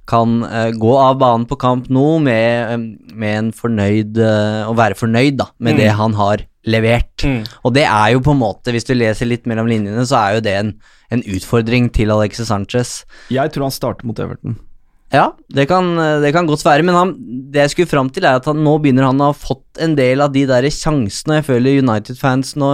[0.07, 4.75] kan eh, gå av banen på kamp nå med, eh, med en fornøyd eh, Å
[4.77, 5.79] være fornøyd da, med Mm.
[5.81, 7.23] det han har levert.
[7.23, 7.41] Mm.
[7.65, 10.35] Og det er jo på en måte, hvis du leser litt mellom linjene, så er
[10.37, 10.71] jo det en,
[11.13, 13.03] en utfordring til Alexis Sanchez.
[13.29, 14.55] Jeg tror han starter mot Everton.
[15.13, 15.91] Ja, det kan,
[16.23, 17.11] det kan godt være, men han,
[17.53, 19.93] det jeg skulle fram til, er at han, nå begynner han å ha fått en
[19.95, 21.37] del av de der sjansene.
[21.39, 22.71] Jeg føler United-fans nå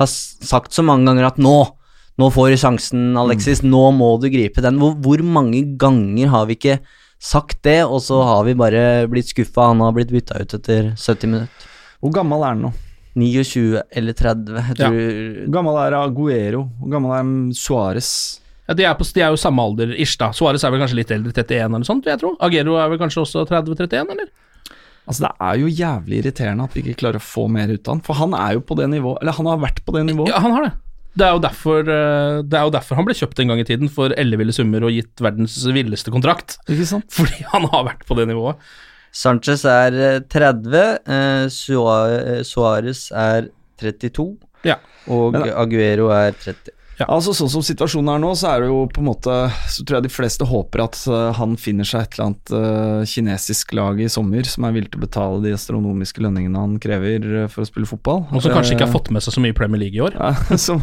[0.00, 1.54] har sagt så mange ganger at nå,
[2.20, 4.80] nå får du sjansen, Alexis, nå må du gripe den.
[4.80, 6.78] Hvor, hvor mange ganger har vi ikke
[7.20, 10.92] sagt det, og så har vi bare blitt skuffa, han har blitt bytta ut etter
[10.96, 11.68] 70 minutter.
[12.00, 12.72] Hvor gammel er han nå?
[13.20, 16.60] 29 eller 30, jeg tror Hvor gammel er Aguero?
[16.78, 18.10] Hvor gammel er Suárez?
[18.70, 20.30] Ja, de, de er jo samme alder, ish da.
[20.36, 22.36] Suárez er vel kanskje litt eldre, 31 eller noe sånt, vil jeg tro.
[22.38, 24.30] Aguero er vel kanskje også 30-31, eller?
[25.10, 27.96] Altså Det er jo jævlig irriterende at vi ikke klarer å få mer ut av
[27.96, 28.04] han.
[28.06, 30.30] For han er jo på det nivået Eller han har vært på det nivået.
[30.30, 30.72] Ja, han har det.
[31.18, 33.66] Det er, jo derfor, eh, det er jo derfor han ble kjøpt en gang i
[33.66, 36.54] tiden for elleville summer og gitt verdens villeste kontrakt.
[36.70, 37.08] Ikke sant?
[37.16, 38.60] Fordi han har vært på det nivået.
[39.10, 40.76] Sanchez er eh, 30,
[41.10, 43.48] eh, eh, Suárez er
[43.82, 44.36] 32,
[44.68, 44.76] Ja.
[45.10, 46.76] og Men- Aguero er 30.
[47.08, 49.36] Altså Sånn som situasjonen er nå, så er det jo på en måte
[49.70, 53.08] Så tror jeg de fleste håper at eh, han finner seg et eller annet uh,
[53.08, 57.26] kinesisk lag i sommer som er villig til å betale de astronomiske lønningene han krever
[57.44, 58.24] eh, for å spille fotball.
[58.28, 60.16] Og som kanskje ikke har fått med seg så mye i Premier League i år.
[60.18, 60.32] ja,
[60.66, 60.82] som,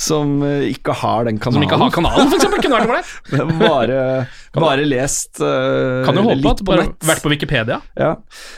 [0.00, 1.60] som ikke har den kanalen.
[1.60, 2.64] Som ikke har kanalen, eksempel.
[2.64, 3.52] Kunne vært for deg.
[3.64, 4.00] bare,
[4.56, 7.80] bare lest uh, Kan jo håpe at på bare vært på Wikipedia.
[7.98, 8.14] Ja.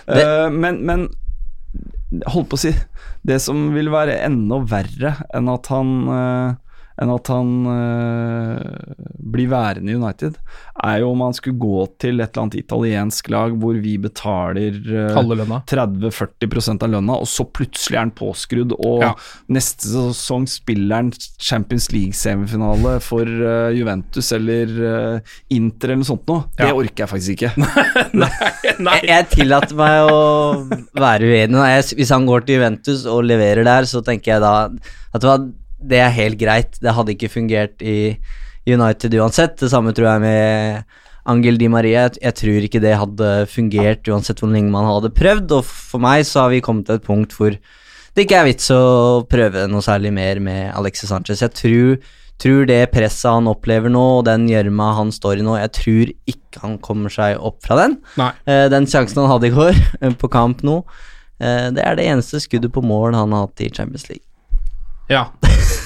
[0.07, 1.09] Uh, men, men
[2.29, 2.75] holdt på å si
[3.25, 5.95] Det som vil være enda verre enn at han
[7.03, 8.95] enn at han eh,
[9.33, 10.37] blir værende i United,
[10.83, 14.79] er jo om han skulle gå til et eller annet italiensk lag hvor vi betaler
[14.81, 15.21] eh,
[15.69, 19.13] 30-40 av lønna, og så plutselig er han påskrudd, og Ja.
[19.53, 21.13] neste sesong spiller han
[21.43, 25.21] Champions League-semifinale for eh, Juventus eller
[25.53, 26.45] Inter eller noe sånt noe.
[26.57, 26.75] Det Ja.
[26.79, 27.53] orker jeg faktisk ikke.
[28.23, 28.29] Nei,
[28.79, 28.99] nei.
[29.03, 30.21] Jeg, jeg tillater meg å
[30.99, 31.63] være uenig.
[31.73, 34.53] Jeg, hvis han går til Juventus og leverer der, så tenker jeg da
[35.13, 35.45] at det, var,
[35.83, 36.79] det er helt greit.
[36.83, 38.17] Det hadde ikke fungert i
[38.69, 39.59] United uansett.
[39.61, 40.99] Det samme tror jeg med
[41.31, 42.09] Angel Di Maria.
[42.21, 45.55] Jeg, tror ikke det hadde fungert uansett hvor lenge man hadde prøvd.
[45.59, 47.55] Og for meg så har vi kommet til et punkt hvor
[48.13, 51.41] det ikke er vits å prøve noe særlig mer med Alexis Sanchez.
[51.41, 51.95] Jeg tror,
[52.43, 56.13] tror det presset han opplever nå, og den gjørma han står i nå, jeg tror
[56.35, 57.97] ikke han kommer seg opp fra den.
[58.45, 59.81] Eh, den sjansen han hadde i går,
[60.21, 60.83] på kamp nå,
[61.41, 64.27] eh, det er det eneste skuddet på mål han har hatt i Champions League.
[65.11, 65.27] Ja.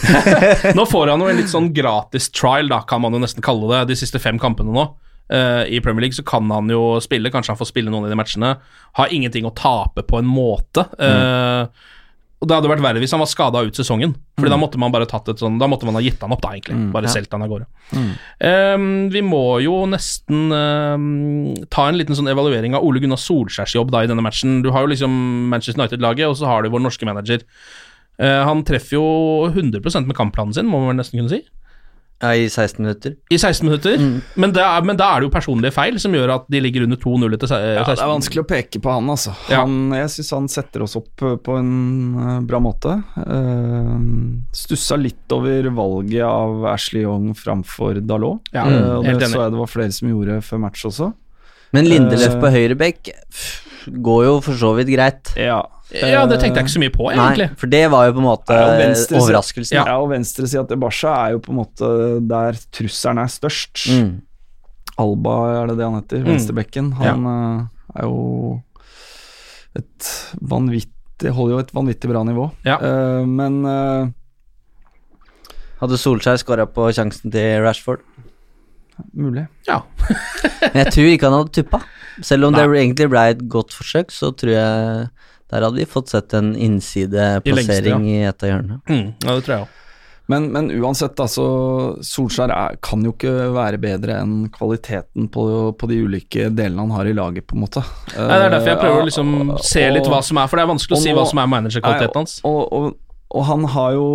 [0.76, 3.68] nå får han jo en litt sånn gratis trial, da, kan man jo nesten kalle
[3.72, 4.86] det, de siste fem kampene nå.
[5.26, 8.12] Uh, I Premier League så kan han jo spille, kanskje han får spille noen i
[8.12, 8.54] de matchene.
[9.00, 10.86] Har ingenting å tape på en måte.
[11.02, 11.92] Eh,
[12.36, 14.12] og Det hadde vært verre hvis han var skada ut sesongen.
[14.36, 16.42] Fordi da måtte man bare tatt et sånn Da måtte man ha gitt han opp,
[16.44, 16.76] da, egentlig.
[16.92, 17.14] Bare ja.
[17.14, 17.66] solgt han av gårde.
[18.44, 18.76] Eh,
[19.14, 23.90] vi må jo nesten eh, ta en liten sånn evaluering av Ole Gunnar Solskjærs jobb
[23.94, 24.60] da i denne matchen.
[24.62, 25.16] Du har jo liksom
[25.50, 27.42] Manchester United-laget, og så har du vår norske manager.
[28.22, 29.06] Eh, han treffer jo
[29.52, 31.44] 100 med kampplanen sin, må man nesten kunne si.
[32.18, 33.14] Ja, I 16 minutter.
[33.30, 34.20] I 16 minutter.
[34.34, 36.86] Men, det er, men da er det jo personlige feil som gjør at de ligger
[36.86, 37.66] under 2-0 etter 16.
[37.76, 39.34] Ja, det er vanskelig å peke på han, altså.
[39.52, 39.60] Ja.
[39.66, 41.74] Han, jeg syns han setter oss opp eh, på en
[42.22, 42.96] eh, bra måte.
[43.20, 44.00] Uh,
[44.56, 48.52] stussa litt over valget av Ashley Young framfor Dalot.
[48.54, 51.12] Ja, Eh, og det så jeg det var flere som gjorde før match også.
[51.76, 55.32] Men Lindeløf uh, på høyrebekk pff, går jo for så vidt greit.
[55.38, 55.62] Ja.
[55.94, 58.26] Ja, det tenkte jeg ikke så mye på, Nei, for det var jo på en
[58.26, 59.76] måte Ja, og venstre- overraskelsen.
[59.78, 61.90] Ja, og venstresida til Barca er jo på en måte
[62.26, 63.84] der trusselen er størst.
[63.94, 64.10] Mm.
[64.98, 66.24] Alba, er det det han heter?
[66.24, 66.28] Mm.
[66.32, 66.92] Venstrebekken.
[66.98, 67.46] Han ja.
[67.94, 68.62] er jo
[69.76, 70.92] et vanvittig
[71.32, 72.50] Holder jo et vanvittig bra nivå.
[72.66, 72.76] Ja.
[72.76, 74.10] Eh, men eh,
[75.80, 78.02] Hadde Solskjær skåra på sjansen til Rashford?
[79.14, 79.46] Mulig.
[79.68, 79.82] Ja.
[80.72, 81.80] Men jeg tror ikke han hadde tuppa.
[82.24, 85.08] Selv om det egentlig ble et godt forsøk, så tror jeg
[85.52, 88.78] der hadde vi fått sett en innsideplassering i, et av hjørnene.
[88.88, 89.82] Mm, ja, det tror jeg også.
[90.26, 91.44] Men, men uansett, altså,
[92.02, 95.44] Solskjær er, kan jo ikke være bedre enn kvaliteten på,
[95.78, 97.84] på de ulike delene han har i laget, på en måte.
[98.16, 100.48] Nei, Det er derfor jeg prøver å Eh, liksom og- se litt hva som er,
[100.50, 102.34] for det er vanskelig å si nå- hva som er managerkvaliteten hans.
[102.42, 102.96] Og, og,
[103.38, 104.08] og han har jo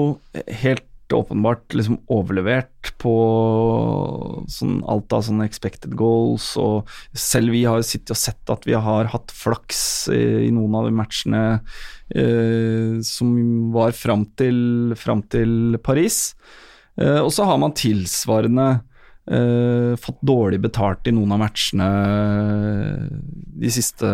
[0.65, 0.83] helt
[1.17, 3.13] åpenbart liksom overlevert på
[4.51, 8.77] sånn alt av sånne expected goals, og selv vi har sittet og sett at vi
[8.77, 9.81] har hatt flaks
[10.13, 11.43] i, i noen av de matchene
[12.15, 13.33] eh, som
[13.75, 16.31] var fram til, fram til Paris.
[16.99, 18.67] Eh, og så har man tilsvarende
[19.31, 21.89] eh, fått dårlig betalt i noen av matchene
[23.61, 24.07] de siste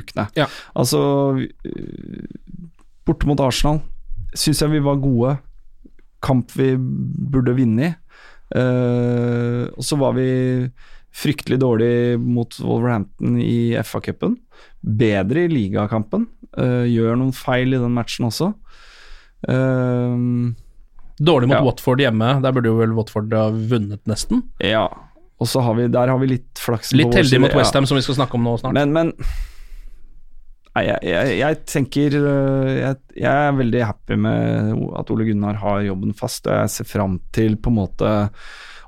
[0.00, 0.28] ukene.
[0.38, 0.48] Ja.
[0.74, 1.00] Altså
[1.40, 2.30] eh,
[3.04, 3.82] Borte mot Arsenal
[4.34, 5.36] syns jeg vi var gode.
[6.24, 7.92] Kamp vi burde vinne i.
[8.54, 10.26] Eh, og så var vi
[11.14, 14.34] fryktelig dårlig mot Wolverhampton i FA-cupen.
[14.82, 16.26] Bedre i ligakampen.
[16.54, 18.52] Uh, gjør noen feil i den matchen også.
[19.46, 20.52] Uh,
[21.18, 21.64] Dårlig mot Ja.
[21.66, 24.42] Watford hjemme, der burde jo vel Watford ha vunnet, nesten.
[24.62, 24.88] ja.
[25.42, 26.92] Og så har vi Der har vi litt flaks.
[26.94, 27.58] Litt heldig mot ja.
[27.58, 28.72] Westham, som vi skal snakke om nå snart.
[28.72, 29.10] Men, men
[30.82, 35.84] jeg, jeg, jeg tenker øh, jeg, jeg er veldig happy med at Ole Gunnar har
[35.86, 38.10] jobben fast, og jeg ser fram til på en måte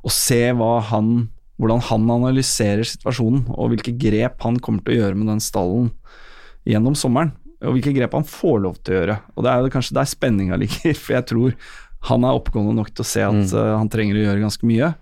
[0.02, 1.14] å se han
[1.56, 5.88] hvordan han analyserer situasjonen, og hvilke grep han kommer til å gjøre med den stallen
[6.68, 7.32] gjennom sommeren.
[7.64, 9.16] Og hvilke grep han får lov til å gjøre.
[9.32, 11.56] Og Det er kanskje der spenninga ligger, for jeg tror
[12.06, 14.92] han er oppegående nok til å se at øh, han trenger å gjøre ganske mye.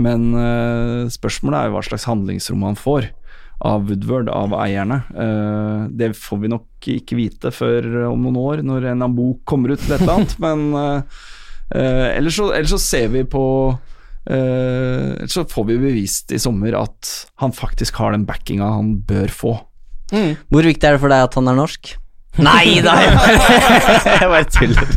[0.00, 3.10] Men øh, spørsmålet er jo hva slags handlingsrom han får
[3.58, 5.00] av Woodward, av eierne.
[5.10, 9.42] Eh, det får vi nok ikke vite før om noen år, når en av bok
[9.48, 10.34] kommer ut eller et eller annet.
[10.44, 11.22] Men eh,
[11.74, 13.44] eh, ellers, så, ellers så ser vi på
[14.30, 18.98] eh, Ellers så får vi bevist i sommer at han faktisk har den backinga han
[19.08, 19.56] bør få.
[20.08, 21.96] Hvor viktig er det for deg at han er norsk?
[22.48, 22.94] Nei da!
[24.06, 24.92] Jeg bare tuller.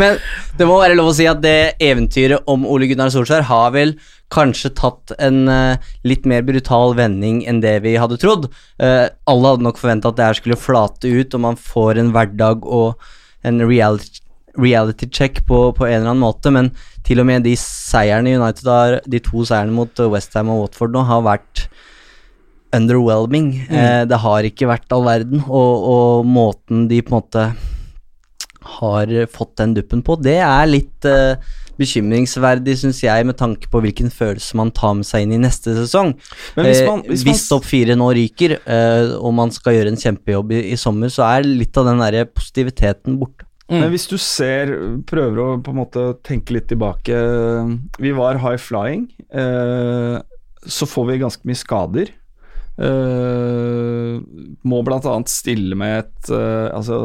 [0.00, 0.18] Men
[0.58, 3.94] det må være lov å si at det eventyret om Ole Gunnar Solskjær har vel
[4.34, 8.48] kanskje tatt en uh, litt mer brutal vending enn det vi hadde trodd.
[8.82, 12.12] Uh, alle hadde nok forventa at det her skulle flate ut, og man får en
[12.14, 13.00] hverdag og
[13.44, 14.22] en reality,
[14.58, 16.72] reality check på, på en eller annen måte, men
[17.04, 21.04] til og med de seierne United har, de to seierne mot Westham og Watford nå,
[21.08, 21.66] har vært
[22.74, 23.52] underwhelming.
[23.68, 27.44] Eh, det har ikke vært all verden, og, og måten de på en måte
[28.78, 31.04] har fått den duppen på, det er litt
[31.78, 35.74] bekymringsverdig, syns jeg, med tanke på hvilken følelse man tar med seg inn i neste
[35.76, 36.14] sesong.
[36.56, 39.74] Men hvis Eh, man- hvis hvis man- topp fire nå ryker, eh, og man skal
[39.74, 43.44] gjøre en kjempejobb i, i sommer, så er litt av den derre positiviteten borte.
[43.70, 44.66] Men hvis du ser,
[45.06, 47.16] prøver å på en måte tenke litt tilbake
[47.98, 49.08] Vi var high flying.
[49.32, 50.20] Eh,
[50.66, 52.08] så får vi ganske mye skader.
[52.74, 54.14] Eh,
[54.66, 56.96] må annet stille med et uh, Altså,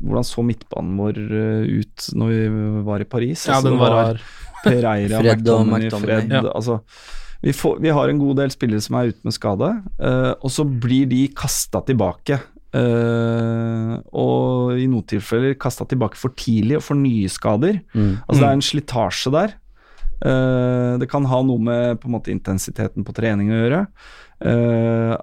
[0.00, 3.42] hvordan så midtbanen vår eh, ut når vi var i Paris?
[3.44, 4.22] Ja, altså, den var, var.
[4.64, 5.74] Pereira, Fred og.
[6.00, 6.40] Fred Ja.
[6.54, 6.78] Altså,
[7.44, 10.52] vi, får, vi har en god del spillere som er ute med skade, uh, og
[10.52, 12.40] så blir de kasta tilbake.
[12.74, 17.82] Uh, og i noen tilfeller kasta tilbake for tidlig og for nye skader.
[17.92, 18.24] Mm.
[18.24, 19.54] Altså det er en slitasje der.
[20.24, 23.86] Uh, det kan ha noe med på en måte intensiteten på trening å gjøre.
[24.44, 25.14] Eh,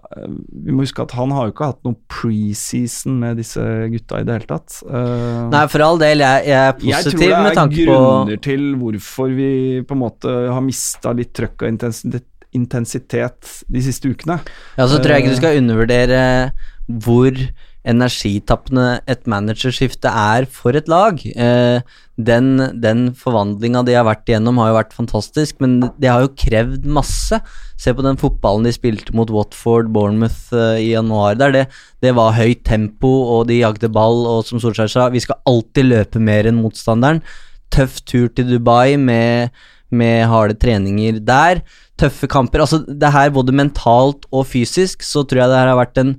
[0.65, 3.61] vi må huske at han har jo ikke hatt noen preseason med disse
[3.93, 4.79] gutta i det hele tatt.
[4.87, 7.85] Uh, Nei, for all del, jeg, jeg er jeg tror positiv det med er tanke
[7.85, 9.51] på grunner til hvorfor vi
[9.85, 14.41] på en måte har mista litt trøkk og intensitet, intensitet de siste ukene.
[14.79, 15.43] Ja, så tror jeg ikke du Eh.
[15.43, 16.23] skal undervurdere
[16.91, 17.37] hvor
[17.87, 21.21] energitappende et managerskifte er for et lag.
[21.25, 21.81] Eh,
[22.27, 22.47] den
[22.81, 26.87] den forvandlinga de har vært igjennom, har jo vært fantastisk, men det har jo krevd
[26.89, 27.39] masse.
[27.81, 31.55] Se på den fotballen de spilte mot Watford, Bournemouth eh, i januar der.
[31.55, 31.63] Det,
[32.05, 35.89] det var høyt tempo, og de jagde ball, og som Solskjær sa, vi skal alltid
[35.89, 37.23] løpe mer enn motstanderen.
[37.71, 39.55] Tøff tur til Dubai med,
[39.89, 41.63] med harde treninger der.
[42.01, 42.65] Tøffe kamper.
[42.65, 46.15] Altså, det her både mentalt og fysisk, så tror jeg det her har vært en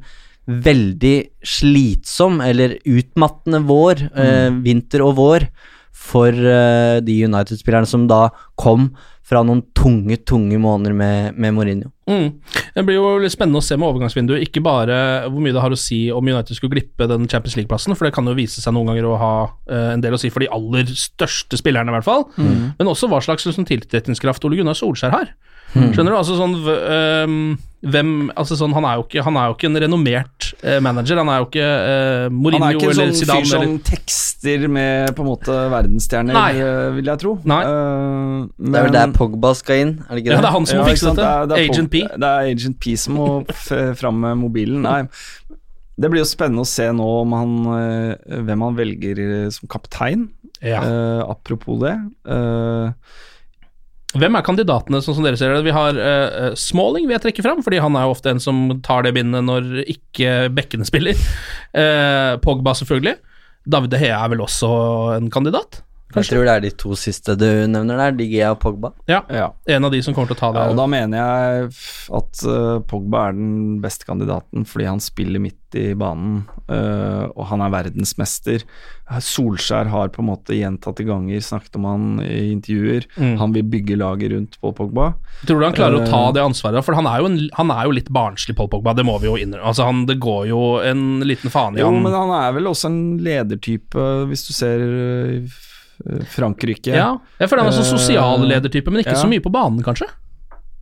[0.47, 5.47] veldig slitsom eller utmattende vår, eh, vinter og vår,
[5.93, 8.27] for uh, de United-spillerne som da
[8.59, 8.91] kom
[9.23, 11.93] fra noen tunge, tunge måneder med, med Mourinho.
[12.11, 12.41] Mm.
[12.75, 14.97] Det blir jo litt spennende å se med overgangsvinduet, ikke bare
[15.29, 18.13] hvor mye det har å si om United skulle glippe den Champions League-plassen, for det
[18.17, 20.51] kan jo vise seg noen ganger å ha uh, en del å si for de
[20.53, 22.73] aller største spillerne, i hvert fall, Mm.
[22.79, 25.31] men også hva slags liksom, tiltrekningskraft Ole Gunnar Solskjær har.
[25.73, 25.93] Mm.
[25.95, 26.19] Skjønner du?
[26.19, 27.39] Altså sånn øhm,
[27.83, 31.19] Hvem Altså sånn Han er jo ikke, han er jo ikke en renommert eh, manager.
[31.19, 33.81] Han er jo ikke eh, Mourinho Han er ikke en sånn Zidane fyr som eller
[33.89, 36.53] tekster med på en måte verdensstjerner, Nei.
[36.63, 37.33] eh, vil jeg tro.
[37.51, 37.61] Nei.
[37.67, 38.37] Eh,
[38.71, 40.37] Det er vel der Pogba skal inn, er det ikke det?
[40.37, 41.17] Ja, det er han som må Ja, fikse dette.
[41.23, 42.05] Det er- det er Agent P.
[42.07, 43.29] Det er Agent P som må
[43.99, 44.83] fram med mobilen.
[44.87, 45.03] Nei,
[45.99, 50.29] det blir jo spennende å se nå om han, eh, hvem han velger som kaptein.
[50.63, 50.79] Ja.
[50.87, 51.97] Uh, apropos det.
[52.31, 52.93] Eh,
[54.13, 55.63] Hvem er kandidatene, sånn som dere ser det?
[55.65, 58.67] Vi har uh, Smalling, vil jeg trekke fram, fordi han er jo ofte en som
[58.85, 61.17] tar det bindet når ikke bekkene spiller.
[61.73, 63.17] Uh, Pogba, selvfølgelig.
[63.73, 64.69] David Hea er vel også
[65.17, 65.81] en kandidat?
[66.17, 68.93] Jeg tror det er de to siste du nevner der, Digea og Pogba.
[69.11, 69.51] Ja, ja.
[69.77, 70.65] en av de som kommer til å ta det.
[70.67, 71.73] Ja, og da mener jeg
[72.21, 73.53] at uh, Pogba er den
[73.85, 78.67] beste kandidaten fordi han spiller midt i banen, uh, og han er verdensmester.
[79.13, 83.07] Solskjær har på en måte gjentatte ganger snakket om han i intervjuer.
[83.17, 83.35] Mm.
[83.41, 85.11] Han vil bygge laget rundt Paul Pogba.
[85.49, 86.85] Tror du han klarer å ta Eh, det ansvaret?
[86.85, 89.31] For han er jo, en, han er jo litt barnslig, Paul Pogba, det må vi
[89.31, 89.67] jo innrømme.
[89.69, 92.01] Altså, han, det går jo en liten faen i Jo, han.
[92.05, 95.61] men han er vel også en ledertype, hvis du ser eh,
[96.33, 96.93] Frankrike.
[96.95, 99.23] Ja, jeg føler han er sånn Eh, sosial ledertype, men ikke ja.
[99.23, 100.09] så mye på banen, kanskje.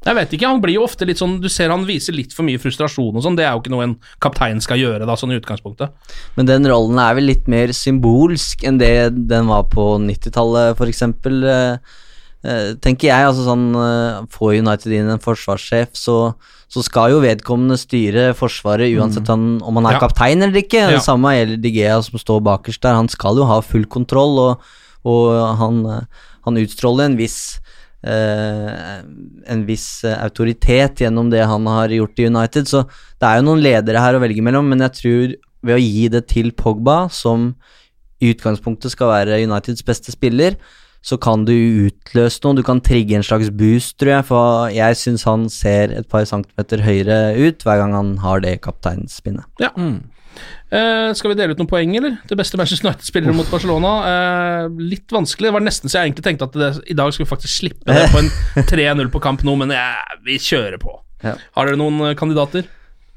[0.01, 2.47] Jeg vet ikke, han blir jo ofte litt sånn Du ser han viser litt for
[2.47, 5.35] mye frustrasjon og sånn, det er jo ikke noe en kaptein skal gjøre, da, sånn
[5.35, 5.93] i utgangspunktet.
[6.39, 11.05] Men den rollen er vel litt mer symbolsk enn det den var på 90-tallet, f.eks.
[12.41, 13.67] Uh, tenker jeg, altså sånn
[14.33, 16.33] Får United inn en forsvarssjef, så,
[16.73, 20.05] så skal jo vedkommende styre Forsvaret uansett han, om han er Ja.
[20.07, 20.87] kaptein eller ikke.
[20.87, 20.95] Ja.
[20.97, 22.97] Det samme gjelder Digea som står bakerst der.
[22.97, 24.71] Han skal jo ha full kontroll, og,
[25.09, 25.29] og
[25.61, 25.85] han,
[26.47, 27.43] han utstråler en viss
[28.01, 29.05] Uh,
[29.53, 32.65] en viss uh, autoritet gjennom det han har gjort i United.
[32.65, 32.81] Så
[33.21, 35.35] det er jo noen ledere her å velge mellom, men jeg tror
[35.69, 37.51] ved å gi det til Pogba, som
[38.25, 40.57] i utgangspunktet skal være Uniteds beste spiller,
[41.05, 41.53] så kan du
[41.89, 45.95] utløse noe, du kan trigge en slags boost, tror jeg, for jeg syns han ser
[45.97, 49.49] et par centimeter høyere ut hver gang han har det kapteinspinnet.
[49.63, 49.73] Ja.
[50.71, 52.19] Eh, skal vi dele ut noen poeng, eller?
[52.31, 53.95] Det beste Manchester United-spillere mot Barcelona.
[54.07, 55.51] Uh, litt vanskelig.
[55.51, 57.91] Det var nesten så jeg egentlig tenkte at det, i dag skulle vi faktisk slippe
[57.91, 58.31] det på en
[58.71, 60.95] 3-0 på kamp nå, men eh, vi kjører på.
[61.27, 61.35] Ja.
[61.59, 62.69] Har dere noen eh, kandidater?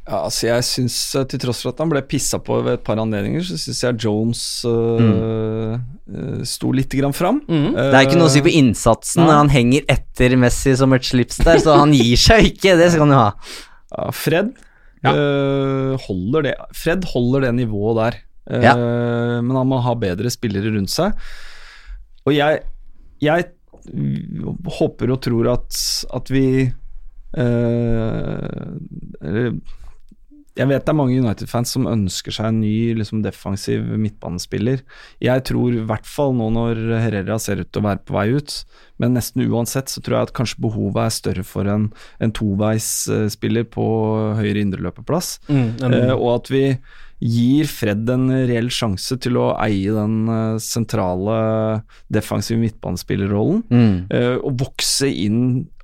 [0.03, 0.97] Ja, altså jeg synes,
[1.31, 4.01] Til tross for at han ble pissa på ved et par anledninger, så syns jeg
[4.03, 7.39] Jones øh, øh, sto litt grann fram.
[7.47, 7.69] Mhm.
[7.77, 9.29] Det er ikke noe å si på innsatsen Nei.
[9.29, 12.89] når han henger etter Messi som et slips der, så han gir seg ikke, det
[12.91, 13.31] skal han jo ha.
[13.93, 14.51] Ja, Fred
[15.03, 15.13] Ja.
[15.15, 18.11] øh, holder det Fred holder det nivået der,
[18.57, 18.75] øh, Ja.
[19.41, 21.11] men han må ha bedre spillere rundt seg.
[22.25, 22.59] Og jeg,
[23.21, 23.43] jeg
[24.79, 25.79] håper og tror at,
[26.15, 26.45] at vi
[27.37, 28.77] øh,
[29.21, 29.51] eller,
[30.53, 34.83] jeg vet det er mange United-fans som ønsker seg en ny liksom, defensiv midtbanespiller.
[35.23, 38.27] Jeg tror i hvert fall nå når Herrera ser ut til å være på vei
[38.37, 38.57] ut,
[39.01, 41.89] men nesten uansett så tror jeg at kanskje behovet er større for en,
[42.21, 43.87] en toveisspiller på
[44.37, 45.39] høyre indreløperplass.
[45.49, 45.97] Mm, mm.
[45.97, 46.63] Eh, og at vi
[47.23, 51.37] gir Fred en reell sjanse til å eie den eh, sentrale
[52.13, 53.63] defensive midtbanespillerrollen.
[53.73, 53.95] Mm.
[54.13, 55.43] eh, og vokse inn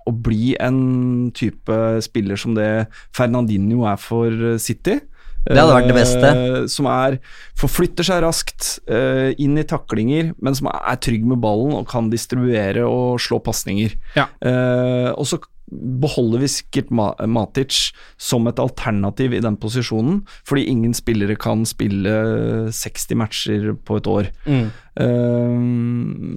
[0.10, 5.00] og bli en type spiller som det Fernandinho er for eh, City.
[5.48, 6.30] Det hadde vært det beste.
[6.30, 7.20] Eh, som er
[7.60, 12.12] forflytter seg raskt eh, inn i taklinger, men som er trygg med ballen og kan
[12.12, 13.96] distribuere og slå pasninger.
[14.20, 14.28] Ja.
[14.44, 15.40] Eh, og så
[15.70, 22.72] beholder vi sikkert Matic som et alternativ i den posisjonen, fordi ingen spillere kan spille
[22.74, 24.32] 60 matcher på et år.
[24.50, 24.72] Mm.
[25.00, 25.60] Uh,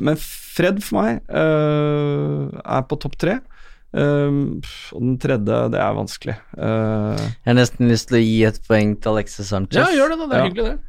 [0.04, 3.38] men Fred for meg uh, er på topp tre.
[3.92, 4.38] Eh,
[4.92, 6.36] og den tredje, det er vanskelig.
[6.56, 9.78] Uh, Jeg har nesten lyst til å gi et poeng til Alexis Sanchez.
[9.80, 10.26] Ja, gjør det, da.
[10.26, 10.48] Det er Ja.
[10.48, 10.80] hyggelig, det.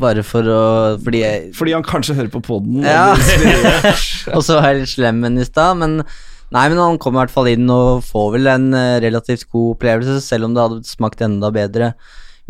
[0.00, 0.62] Bare for å
[1.04, 2.82] Fordi jeg fordi han kanskje hører på poden.
[2.82, 3.12] Ja.
[4.36, 6.02] Og så var jeg litt slem med i stad, men
[6.52, 9.70] Nei, men han kommer i hvert fall inn og får vel en eh, relativt god
[9.78, 11.94] opplevelse, selv om det hadde smakt enda bedre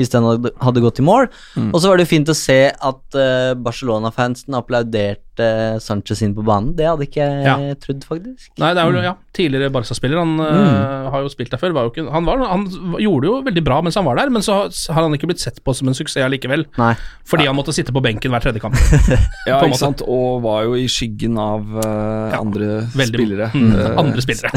[0.01, 1.29] hvis den hadde, gått i mål.
[1.55, 1.69] Mm.
[1.71, 5.32] Og så var det jo fint å se at eh, Barcelona-fansen applauderte
[5.81, 6.75] Sanchez inn på banen.
[6.77, 7.75] Det hadde ikke jeg Ja.
[7.81, 8.51] trodd, faktisk.
[8.61, 10.19] Nei, det er jo ja, tidligere Barca-spiller.
[10.19, 11.73] Han uh, har jo spilt der før.
[11.73, 12.67] Var jo ikke, han, var, han
[13.01, 14.59] gjorde det jo veldig bra mens han var der, men så
[14.93, 16.67] har han ikke blitt sett på som en suksess likevel.
[16.77, 16.93] Nei.
[17.25, 18.77] Fordi han måtte sitte på benken hver tredje kamp.
[19.49, 23.49] Ja, ikke sant, og var jo i skyggen av eh, andre Veldig- spillere.
[23.57, 24.53] Mm, andre spillere.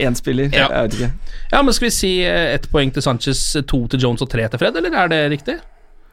[0.00, 0.68] Én spiller, Ja.
[0.70, 1.10] jeg vet ikke.
[1.52, 4.58] ja, men Skal vi si ett poeng til Sanchez, to til Jones og tre til
[4.62, 5.58] Fred, eller er det riktig?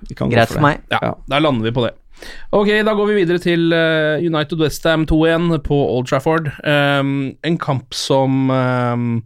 [0.09, 0.81] Vi kan gå Greit for meg.
[0.91, 1.13] Ja, Ja.
[1.29, 1.93] Der lander vi på det.
[2.51, 6.49] Ok, da går vi videre til eh, United Westham 2-1 på Old Trafford.
[6.63, 9.23] Um, en kamp som um,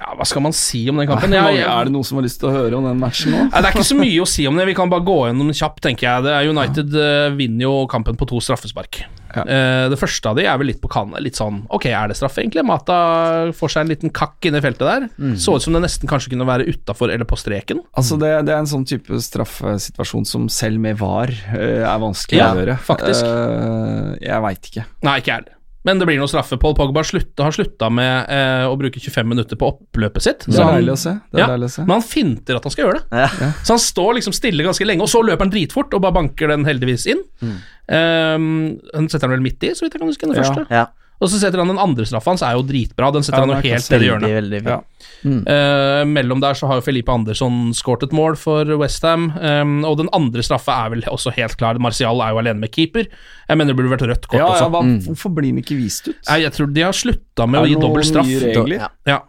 [0.00, 1.30] Ja, hva skal man si om den kampen?
[1.30, 3.30] Nei, Jeg- jeg- er det noen som har lyst til å høre om den matchen
[3.30, 3.42] nå?
[3.50, 4.66] Nei, det er ikke så mye å si om det.
[4.66, 6.22] Vi kan bare gå gjennom det kjapt, tenker jeg.
[6.24, 7.28] Det er United ja.
[7.30, 9.04] vinner jo kampen på to straffespark.
[9.34, 11.18] Eh, det første av de er vel litt på kanne.
[11.20, 12.64] Litt sånn Ok, er det straffe, egentlig?
[12.64, 15.08] Mata får seg en liten kakk inne i feltet der.
[15.18, 15.34] Mm.
[15.36, 17.80] Så ut som det nesten kanskje kunne være utafor eller på streken.
[17.96, 22.38] Altså det, det er en sånn type straffesituasjon som selv med VAR uh, er vanskelig
[22.38, 22.78] Ja, å gjøre.
[22.78, 23.24] faktisk.
[23.26, 24.84] Uh, jeg veit ikke.
[25.02, 25.44] Nei, ikke jeg.
[25.84, 26.56] Men det blir noe straffe.
[26.60, 30.46] Paul Pogba slutta, har slutta med eh, å bruke 25 minutter på oppløpet sitt.
[30.48, 31.12] Det er han- deilig å se.
[31.30, 31.82] Det er ja, deilig å se.
[31.84, 33.20] Men han finter at han skal gjøre det.
[33.20, 33.50] Ja.
[33.60, 36.48] Så han står liksom stille ganske lenge, og så løper han dritfort og bare banker
[36.54, 37.20] den heldigvis inn.
[37.44, 38.48] Um,
[38.94, 40.42] han setter den vel midt i, så vidt jeg kan huske, den Ja.
[40.42, 40.66] første.
[40.72, 40.86] Ja.
[41.24, 43.08] Og så setter han den andre straffa hans, er jo dritbra.
[43.14, 44.34] Den setter Ja, han jo helt ned i hjørnet.
[44.36, 44.80] veldig Ja.
[45.24, 45.38] Mm.
[45.48, 49.96] Uh, mellom der så har jo Felipe Andersson skåret et mål for Westham, um, og
[50.02, 51.80] den andre straffa er vel også helt klar.
[51.80, 53.08] Martial er jo alene med keeper.
[53.48, 54.70] Jeg mener det burde vært rødt kort Ja, ja, også.
[54.70, 54.98] hva, Mm.
[55.08, 56.16] Hvorfor blir den ikke vist ut?
[56.28, 58.26] Nei, jeg tror de har slutta med å gi dobbel straff.
[58.26, 58.88] nye regler?
[59.06, 59.20] Ja.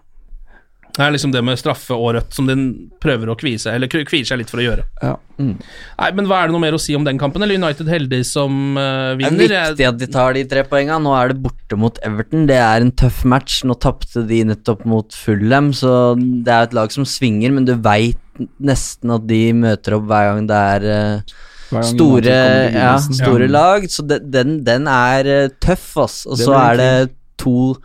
[0.96, 1.04] Ja.
[1.04, 2.66] Det er liksom det med straffe og rødt som den
[3.04, 4.86] prøver å kvise eller kvier seg litt for å gjøre.
[5.04, 5.16] Ja.
[5.36, 8.22] Nei, men hva er det noe mer å si om den kampen, eller United heldig
[8.24, 8.78] som
[9.20, 11.02] vinner Det er viktig at de tar de tre poengene.
[11.04, 12.46] Nå er det borte mot Everton.
[12.48, 13.60] Det er en tøff match.
[13.68, 17.76] Nå tapte de nettopp mot Fulham, så det er et lag som svinger, men du
[17.76, 18.22] veit
[18.64, 21.36] nesten at de møter opp hver gang det er uh,
[21.72, 22.40] gang store,
[22.72, 23.92] United kommer ja, lag.
[23.92, 26.24] Så den, den er eh, tøff, ass.
[26.30, 26.92] Og så er det
[27.42, 27.76] to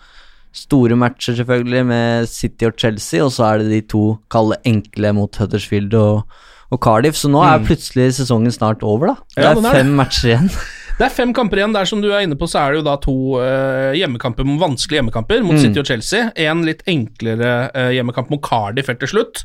[0.53, 5.13] store matcher, selvfølgelig, med City og Chelsea, og så er det de to kalde enkle
[5.15, 6.25] mot Huddersfield og,
[6.71, 7.17] og Cardiff.
[7.17, 9.15] Så nå er plutselig sesongen snart over, da.
[9.37, 9.43] Det Mm.
[9.45, 9.73] Ja, er er det.
[9.81, 10.51] fem matcher igjen.
[11.01, 11.73] Det er fem kamper igjen.
[11.73, 14.99] Der som du er inne på, så er det jo da to uh, hjemmekamper, vanskelige
[15.01, 16.27] hjemmekamper mot City og Chelsea.
[16.37, 19.41] En litt enklere uh, hjemmekamp mot Cardiff helt til slutt.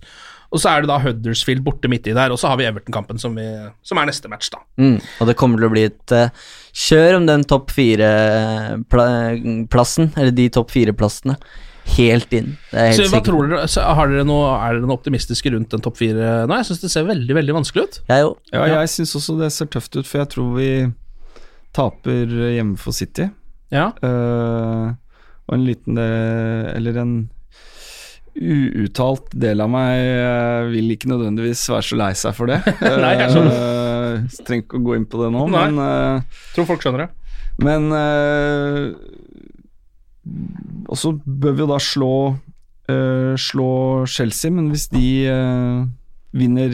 [0.53, 3.17] Og så er det da Huddersfield borte midt i der, og så har vi Everton-kampen
[3.21, 3.33] som,
[3.83, 4.59] som er neste match, da.
[4.81, 6.29] Mm, og det kommer til å bli et uh,
[6.85, 11.35] kjør om den topp fire-plassen, eller de topp fire-plassene,
[11.95, 12.49] helt inn.
[12.71, 13.27] Det er helt Så hva sikkert.
[13.29, 16.53] tror dere, så har dere noe, Er dere noe optimistiske rundt den topp fire nå?
[16.61, 17.95] Jeg syns det ser veldig veldig vanskelig ut.
[18.09, 18.35] Jeg òg.
[18.55, 20.69] Ja, jeg syns også det ser tøft ut, for jeg tror vi
[21.75, 22.25] taper
[22.55, 23.25] hjemme for City.
[23.73, 23.91] Ja.
[24.01, 24.85] Uh,
[25.45, 27.13] og en liten del Eller en
[28.35, 32.59] uuttalt del av meg eh, vil ikke nødvendigvis være så lei seg for det.
[33.03, 33.59] Nei, jeg skjønner.
[33.59, 35.65] Uh, trenger ikke å gå inn på det nå, Nei.
[35.71, 37.09] men uh, Tror folk skjønner det.
[37.63, 38.91] Men uh,
[40.91, 43.69] Og så bør vi jo da slå uh, Slå
[44.11, 45.07] Chelsea, men hvis de
[46.35, 46.73] vinner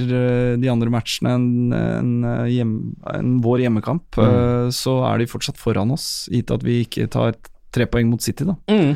[0.57, 2.14] de andre matchene enn en,
[2.49, 2.72] hjem,
[3.14, 7.38] en vår hjemmekamp, eh, så er de fortsatt foran oss, gitt at vi ikke tar
[7.72, 8.55] tre poeng mot City, da.
[8.72, 8.95] Mm.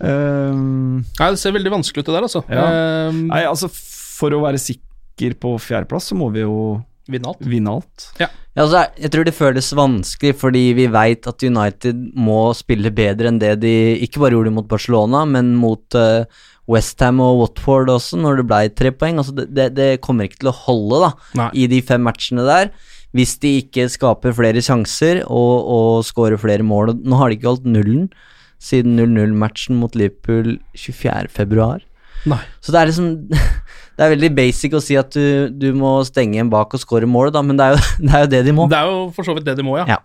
[0.00, 2.42] Eh, Nei, det ser veldig vanskelig ut, det der, altså.
[2.52, 2.66] Ja.
[3.08, 6.78] Um, nei, altså for å være sikker på fjerdeplass, så må vi jo
[7.08, 7.40] Vinne alt.
[7.48, 8.04] vinne alt.
[8.20, 8.28] Ja,
[8.60, 13.40] altså, jeg tror det føles vanskelig fordi vi veit at United må spille bedre enn
[13.40, 13.72] det de
[14.04, 16.28] ikke bare gjorde mot Barcelona, men mot uh,
[16.68, 19.22] Westham og Watford også, når det ble tre poeng.
[19.22, 21.50] Altså, det, det, det kommer ikke til å holde da, Nei.
[21.64, 22.70] i de fem matchene der.
[23.16, 26.92] Hvis de ikke skaper flere sjanser og, og skårer flere mål.
[27.08, 28.10] Nå har de ikke holdt nullen
[28.58, 31.87] siden 0-0-matchen mot Liverpool 24.2.
[32.28, 32.42] Nei.
[32.60, 33.10] Så det er liksom
[33.98, 37.02] Det er veldig basic å si at du, du må stenge en bak og score
[37.10, 38.66] mål, da, men det er, jo, det er jo det de må.
[38.70, 39.88] Det er jo for så vidt det de må, ja.
[39.90, 39.96] Ja.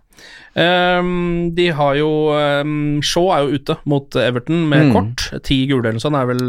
[0.98, 2.72] Um, de har jo um,
[3.06, 4.92] Shaw er jo ute mot Everton med Mm.
[4.96, 5.24] kort.
[5.46, 6.42] Ti gule eller sånn er vel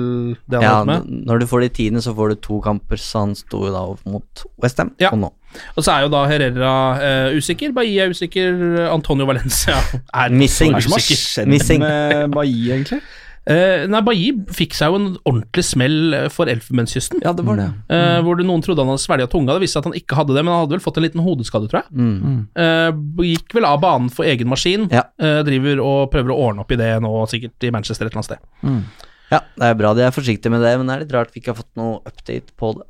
[0.50, 1.06] det han Ja, har med.
[1.30, 3.84] når du får de tiende, så får du to kamper, så han sto jo da
[3.94, 4.96] opp mot Westham.
[5.02, 5.12] Ja.
[5.14, 5.30] Og nå.
[5.78, 8.58] Og så er jo da Herrera uh, usikker, Bailly er usikker,
[8.90, 9.78] Antonio Valencia
[10.24, 10.74] er Missing.
[10.74, 13.02] Hva er det som har skjedd med Bailly, egentlig?
[13.46, 17.22] Eh, nei, Bailly fikk seg jo en ordentlig smell for Elfenbenskysten.
[17.22, 17.68] Ja, det var det.
[17.94, 19.54] eh, Hvor det noen trodde han hadde svelga tunga.
[19.54, 21.22] Det viste seg at han ikke hadde det, men han hadde vel fått en liten
[21.26, 21.94] hodeskade, tror jeg.
[21.94, 22.48] Mm.
[22.58, 22.92] Eh,
[23.36, 24.88] gikk vel av banen for egen maskin.
[24.90, 25.04] Ja.
[25.22, 28.24] Eh, driver og prøver å ordne opp i det nå, sikkert i Manchester et eller
[28.24, 29.12] annet sted.
[29.32, 31.42] Ja, det er bra de er forsiktige med det, men det er litt rart vi
[31.42, 32.86] ikke har fått noe update på det.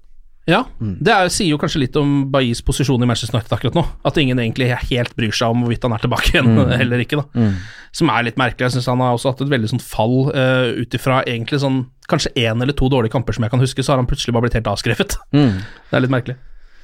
[0.46, 3.82] Ja, det er, sier jo kanskje litt om Baillis posisjon i Manchester United akkurat nå.
[4.06, 7.24] At ingen egentlig helt bryr seg om hvorvidt han er tilbake igjen eller ikke.
[7.24, 7.48] da
[7.96, 8.68] Som er litt merkelig.
[8.68, 11.88] Jeg syns han har også hatt et veldig sånn fall uh, ut ifra egentlig sånn
[12.06, 14.46] kanskje én eller to dårlige kamper som jeg kan huske, så har han plutselig bare
[14.46, 15.18] blitt helt avskrevet.
[15.36, 15.58] Mm.
[15.90, 16.36] Det er litt merkelig.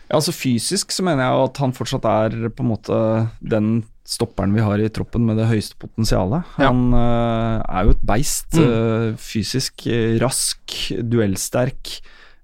[0.09, 2.97] Ja, altså Fysisk så mener jeg jo at han fortsatt er på en måte
[3.39, 3.69] den
[4.07, 6.49] stopperen vi har i troppen med det høyeste potensialet.
[6.59, 6.67] Ja.
[6.67, 8.57] Han eh, er jo et beist.
[8.57, 8.65] Mm.
[8.65, 9.85] eh, fysisk
[10.19, 10.75] rask,
[11.13, 11.93] duellsterk.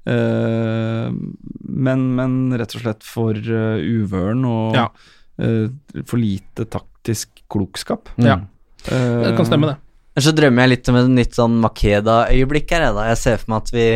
[0.08, 1.10] Eh,
[1.68, 4.88] men, men rett og slett for uh, uvøren og Ja.
[5.42, 5.68] eh,
[6.06, 8.10] for lite taktisk klokskap.
[8.18, 8.40] Ja,
[8.88, 9.78] Eh, det kan stemme, det.
[10.16, 13.08] Men så drømmer jeg litt om et nytt sånn Makeda-øyeblikk her, da.
[13.10, 13.88] Jeg ser for meg at vi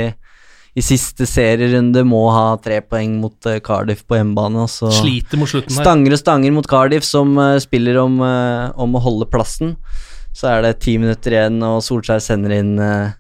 [0.76, 4.66] i siste serierunde må ha tre poeng mot eh, Cardiff på hjemmebane.
[4.66, 5.84] Og så Sliter mot slutten her.
[5.86, 9.78] stanger og stanger mot Cardiff, som eh, spiller om, eh, om å holde plassen.
[10.36, 13.14] Så er det ti minutter igjen, og Solskjær sender inn eh,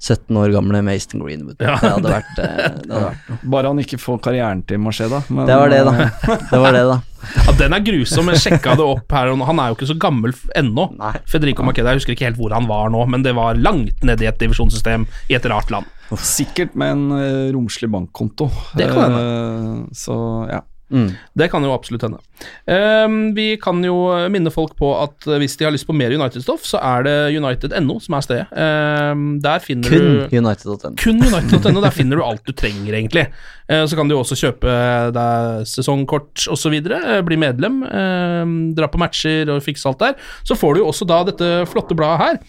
[0.00, 1.58] 17 år gamle Mason Greenwood.
[1.60, 3.42] Ja, det hadde vært, eh, det hadde vært.
[3.52, 5.20] Bare han ikke får karrieren til Marché, da.
[5.28, 5.92] Men, Det var det, da.
[6.06, 6.98] eh, Det var det, da.
[7.36, 8.30] Ja, den er grusom.
[8.32, 9.28] Jeg sjekka det opp her.
[9.34, 10.86] og Han er jo ikke så gammel ennå.
[11.28, 14.24] Federico Marqueda, jeg husker ikke helt hvor han var nå, men det var langt nede
[14.24, 15.84] i et divisjonssystem i et rart land.
[16.16, 18.48] Sikkert med en eh, romslig bankkonto.
[18.80, 19.84] Det kan hende.
[19.94, 20.16] så
[20.50, 20.62] ja.
[20.90, 21.10] Mm.
[21.38, 22.18] Det kan jo absolutt hende.
[22.66, 23.94] Um, vi kan jo
[24.32, 27.16] minne folk på at eh, hvis de har lyst på mer United-stoff, så er det
[27.36, 28.46] United.no som er stedet.
[28.50, 30.94] Um, der finner Kun du United.no.
[31.00, 31.82] Kun United.no.
[31.84, 33.28] Der finner du alt du trenger, egentlig.
[33.70, 34.74] Uh, Så kan du også kjøpe
[35.14, 36.80] deg sesongkort osv.
[36.80, 40.18] Bli medlem, eh, dra på matcher og fikse alt der.
[40.42, 42.42] Så får du jo også da dette flotte bladet her.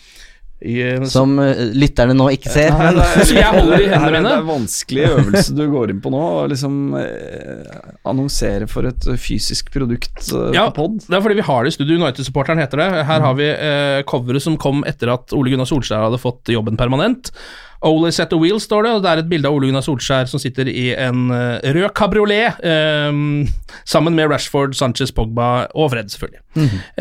[0.62, 2.70] I, eh, Som eh, lytterne nå ikke ser.
[2.78, 4.28] Nei, jeg holder i hendene mine.
[4.30, 6.22] Det er en vanskelig øvelse du går inn på nå.
[6.42, 7.80] Å liksom eh,
[8.12, 11.00] annonsere for et fysisk produkt eh, Ja, på pod.
[11.08, 11.98] det er fordi vi har det i studio.
[12.02, 12.90] United-supporteren heter det.
[13.10, 16.78] Her har vi eh, coveret som kom etter at Ole Gunnar Solskjær hadde fått jobben
[16.80, 17.34] permanent.
[17.82, 20.28] Ole set the wheel, står det, og det er et bilde av Ole Gunnar Solskjær
[20.30, 23.10] som sitter i en eh, rød kabriolet eh,
[23.96, 26.46] sammen med Rashford, Sanchez, Pogba og Fred, selvfølgelig.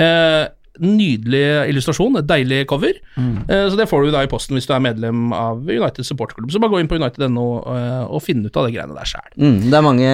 [0.00, 0.46] eh,
[0.80, 2.96] nydelig illustrasjon, et deilig cover.
[3.16, 3.44] Mm.
[3.46, 6.50] så det får du da i posten hvis du er medlem av United supporterklubb.
[6.52, 7.68] Så bare gå inn på United.no og,
[8.16, 9.30] og finne ut av de greiene der sjæl.
[9.36, 10.10] mm, det er mange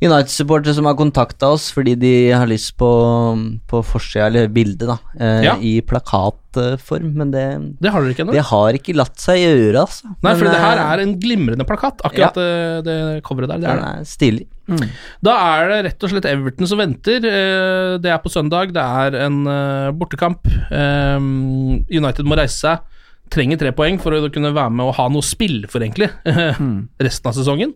[0.00, 2.86] United-supportere som har kontakta oss fordi de har lyst på,
[3.66, 5.54] på forsida, eller bildet, da, eh, Ja.
[5.58, 7.42] i plakatform, men det,
[7.82, 8.32] Det har dere ikke ennå?
[8.36, 10.12] det har ikke latt seg gjøre, altså.
[10.22, 13.58] Nei, for det her eh, er en glimrende plakat, akkurat det, det coveret der.
[13.58, 14.46] Det er Den er stilig.
[15.24, 17.16] Da er det rett og slett Everton som venter.
[17.24, 20.46] Eh, Det er på søndag, det er en eh, bortekamp.
[21.90, 22.78] United må reise seg.
[23.30, 26.08] Trenger tre poeng for å kunne være med og ha noe spill for, egentlig,
[27.06, 27.74] resten av sesongen.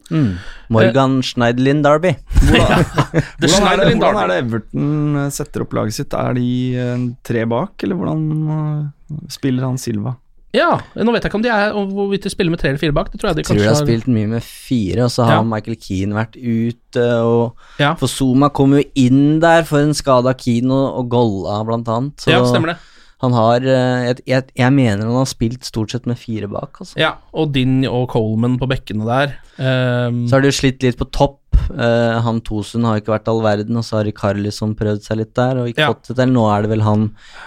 [0.73, 2.15] Morgan Schneiderlin Derby.
[2.33, 6.17] The Hvordan er, det, hvordan er det Everton eh, setter opp laget sitt?
[6.17, 6.49] Er de
[6.79, 8.27] eh, tre bak, eller hvordan
[8.57, 10.17] eh, spiller han Silva?
[10.53, 12.93] Ja, nå vet jeg ikke om de er hvorvidt de spiller med tre eller fire
[12.93, 13.07] bak.
[13.09, 15.39] Det tror jeg de Tror kanskje de har spilt mye med fire, og så har
[15.39, 15.45] Ja.
[15.49, 17.95] Michael Keane vært ute, og Ja.
[17.97, 22.21] For Zuma kom jo inn der for en skada Keane og, og Golla, blant annet.
[22.21, 22.77] Så Ja, stemmer det.
[23.23, 26.81] Han har eh, jeg, jeg, jeg mener han har spilt stort sett med fire bak,
[26.83, 26.97] altså.
[26.99, 29.37] Ja, og Din og Coleman på bekkene der.
[29.63, 30.25] Um...
[30.27, 31.39] Så har de slitt litt på topp.
[31.71, 35.31] Uh, han Tosun har ikke vært all verden, og så har Rikarlison prøvd seg litt
[35.39, 35.93] der og ikke Ja.
[35.93, 36.33] fått det til.
[36.35, 37.05] Nå er det vel han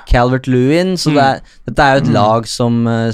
[0.07, 1.17] Calvert Lewin, så Mm.
[1.17, 3.11] det er, dette er jo et lag som uh,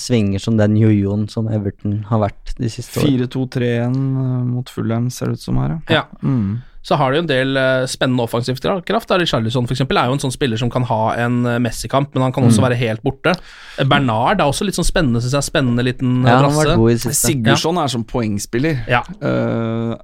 [0.00, 3.28] svinger som den jojoen som Everton har vært de siste årene.
[3.28, 6.06] 4-2-3-1 eh, mot Fulham, ser det ut som her, Ja.
[6.22, 6.62] Mm.
[6.88, 9.10] Så har de jo en del eh, spennende offensivt kraft.
[9.28, 12.22] Charlison for eksempel, er jo en sånn spiller som kan ha en uh, Messi-kamp, men
[12.24, 12.48] han kan Mm.
[12.48, 13.34] også være helt borte.
[13.76, 15.48] Eh, Bernard er også litt sånn spennende, syns jeg.
[15.50, 16.48] Spennende liten eh, Ja,
[16.96, 17.12] siste.
[17.28, 18.80] Sigurdsson er som poengspiller.
[18.88, 19.02] Ja.
[19.20, 19.98] Uh,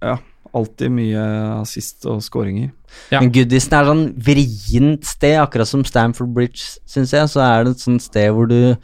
[0.00, 0.16] ja,
[0.56, 1.26] alltid mye
[1.60, 2.70] assist og skåringer.
[3.12, 3.20] Ja.
[3.20, 7.28] Men Goodison er sånn vrient sted, akkurat som Stamford Bridge, syns jeg.
[7.28, 8.74] Så er det et sånt sted hvor du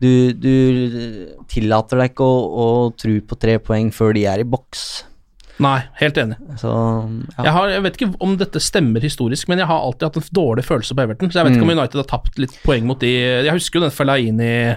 [0.00, 2.66] du, du tillater deg ikke å, å
[2.96, 5.04] tro på tre poeng før de er i boks.
[5.60, 6.36] Nei, helt enig.
[6.60, 7.44] Så ja.
[7.44, 10.28] Jeg, har, jeg vet ikke om dette stemmer historisk, men jeg har alltid hatt en
[10.40, 11.28] dårlig følelse på Everton.
[11.30, 11.72] Så jeg vet ikke Mm.
[11.74, 13.10] om United har tapt litt poeng mot de
[13.44, 14.76] Jeg husker jo den Fellaini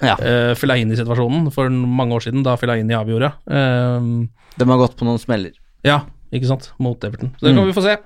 [0.00, 0.14] Ja.
[0.14, 3.32] uh, Fellaini-situasjonen for mange år siden, da Fellaini avgjorde.
[3.50, 4.26] Uh,
[4.56, 5.52] De har gått på noen smeller.
[5.84, 6.02] Ja,
[6.32, 7.32] ikke sant, mot Everton.
[7.40, 7.72] Så det kan Mm.
[7.72, 7.96] vi få se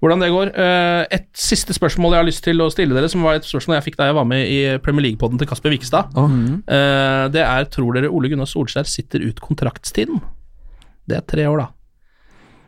[0.00, 0.52] hvordan det går.
[0.54, 3.80] Eh, et siste spørsmål jeg har lyst til å stille dere, som var et spørsmål
[3.80, 6.12] jeg fikk da jeg var med i Premier League-podden til Kasper Wikestad.
[6.14, 10.20] Eh, det er tror dere Ole Gunnar Solskjær sitter ut kontraktstiden?
[11.08, 11.68] Det er tre år, da.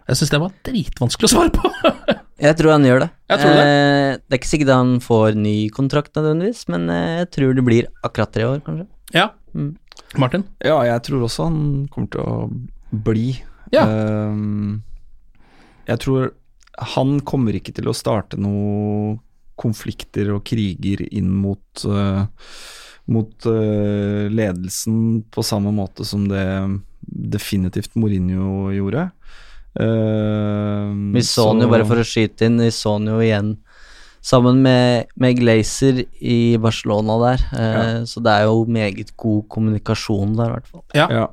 [0.09, 1.71] Jeg syns det var dritvanskelig å svare på.
[2.45, 3.09] Jeg tror han gjør det.
[3.31, 3.65] Jeg tror det.
[3.65, 7.63] Eh, det er ikke sikkert han får ny kontrakt nødvendigvis, men eh, jeg tror det
[7.65, 8.89] blir akkurat tre år, kanskje.
[9.15, 9.31] ja.
[9.55, 9.77] Mm.
[10.19, 10.43] Martin?
[10.59, 11.61] Ja, jeg tror også han
[11.95, 13.29] kommer til å bli.
[13.71, 13.85] Ja.
[13.87, 14.43] Eh,
[15.87, 16.33] jeg tror
[16.97, 19.21] han kommer ikke til å starte noe
[19.61, 22.27] konflikter og kriger inn mot uh,
[23.15, 26.47] mot uh, ledelsen på samme måte som det
[27.07, 29.09] definitivt Mourinho gjorde.
[29.75, 33.57] Uh, Vi så han jo, bare for å skyte inn, vi så han jo igjen
[34.25, 37.43] sammen med, med Glazer i Barcelona der.
[37.53, 40.85] Eh, Så det er jo meget god kommunikasjon der, i hvert fall.
[40.97, 41.27] Ja, ja.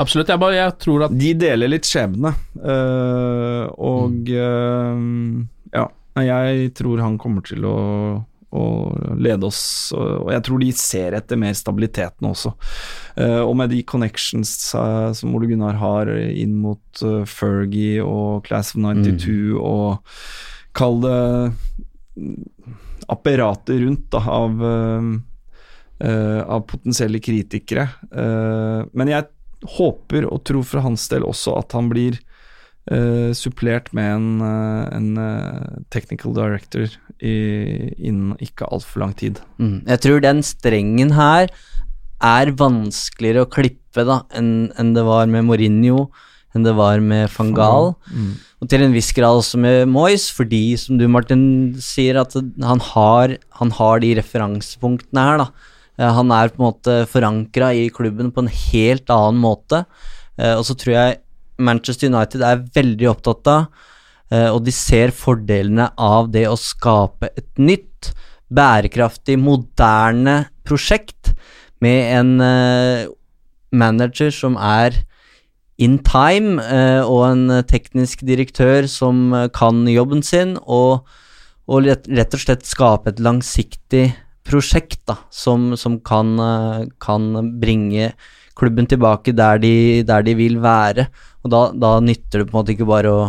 [0.00, 0.32] absolutt.
[0.32, 2.32] Jeg, bare, jeg tror at De deler litt skjebne,
[2.64, 5.06] uh, og eh,
[5.76, 5.88] ja.
[6.20, 7.76] Jeg tror han kommer til å,
[8.50, 8.64] å
[9.14, 9.62] lede oss,
[9.94, 12.52] og og jeg tror de ser etter mer stabilitet nå også.
[13.20, 18.44] Eh, og med de connections eh, som Ole Gunnar har inn mot eh, Fergie og
[18.48, 20.14] Class of 92 og
[20.76, 21.20] kall det
[22.16, 22.38] mm,
[23.10, 24.60] apparatet rundt da, av,
[26.54, 27.88] av potensielle kritikere.
[28.06, 29.26] Men jeg
[29.80, 32.20] håper og tror for hans del også at han blir
[32.90, 36.88] eh, supplert med en, eh, en eh, technical director
[37.20, 37.34] i,
[37.96, 39.40] innen ikke altfor lang tid.
[39.58, 39.82] Mm.
[39.86, 41.50] Jeg tror den strengen her
[42.20, 46.10] er vanskeligere å klippe da enn en det var med Mourinho,
[46.54, 47.92] enn det var med van Gaal.
[48.10, 48.32] Mm.
[48.60, 52.82] Og til en viss grad også med Moyes, fordi, som du Martin sier, at han
[52.90, 55.48] har, han har de referansepunktene her, da.
[56.00, 59.82] Han er på en måte forankra i klubben på en helt annen måte.
[60.40, 61.18] Uh, Og så tror jeg
[61.60, 63.68] Manchester United er veldig opptatt av,
[64.32, 68.12] eh, og de ser fordelene av det å skape et nytt,
[68.50, 71.34] bærekraftig, moderne prosjekt
[71.80, 73.04] med en eh,
[73.70, 75.04] manager som er
[75.80, 81.06] in time, eh, og en teknisk direktør som kan jobben sin, og,
[81.70, 84.10] og rett, og slett skape et langsiktig
[84.50, 86.34] prosjekt da, som, som kan,
[86.98, 87.30] kan
[87.62, 88.10] bringe
[88.60, 89.74] klubben tilbake der de,
[90.06, 91.08] der de vil være.
[91.44, 93.20] Og da, da nytter det på en måte ikke bare å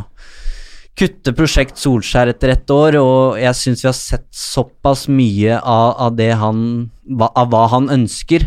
[0.99, 5.95] kutte prosjekt Solskjær etter ett år, og jeg syns vi har sett såpass mye av,
[6.07, 6.89] av det han
[7.31, 8.45] Av hva han ønsker,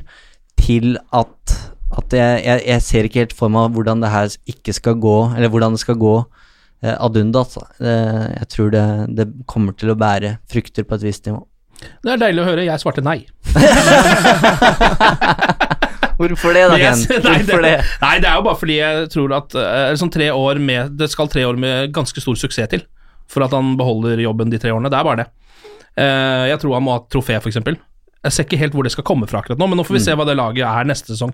[0.60, 1.54] til at,
[1.98, 5.16] at jeg, jeg, jeg ser ikke helt for meg hvordan det her ikke skal gå,
[5.34, 7.58] eller hvordan det skal gå eh, ad undas.
[7.80, 8.84] Eh, jeg tror det,
[9.18, 11.42] det kommer til å bære frukter på et visst nivå.
[12.04, 12.68] Det er deilig å høre.
[12.68, 13.18] Jeg svarte nei.
[16.18, 17.22] Hvorfor det, da, Yes, Ken?
[17.28, 17.72] nei, det, det?
[18.02, 21.08] nei, det er jo bare fordi jeg tror at eh, sånn tre år med, det
[21.12, 22.84] skal tre år med ganske stor suksess til
[23.30, 24.90] for at han beholder jobben de tre årene.
[24.92, 25.28] Det er bare det.
[25.96, 27.56] Eh, jeg tror han må ha et trofé, f.eks.
[28.24, 30.00] Jeg ser ikke helt hvor det skal komme fra akkurat nå, men nå får vi
[30.02, 30.04] Mm.
[30.06, 31.32] se hva det laget er neste sesong.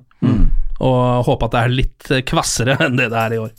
[0.80, 3.52] Og håpe at det er litt eh, kvassere enn det det er i år.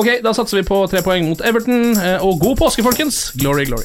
[0.00, 1.92] Ok, da satser vi på tre poeng mot Everton,
[2.24, 3.32] og god påske, folkens!
[3.42, 3.84] Glory, glory.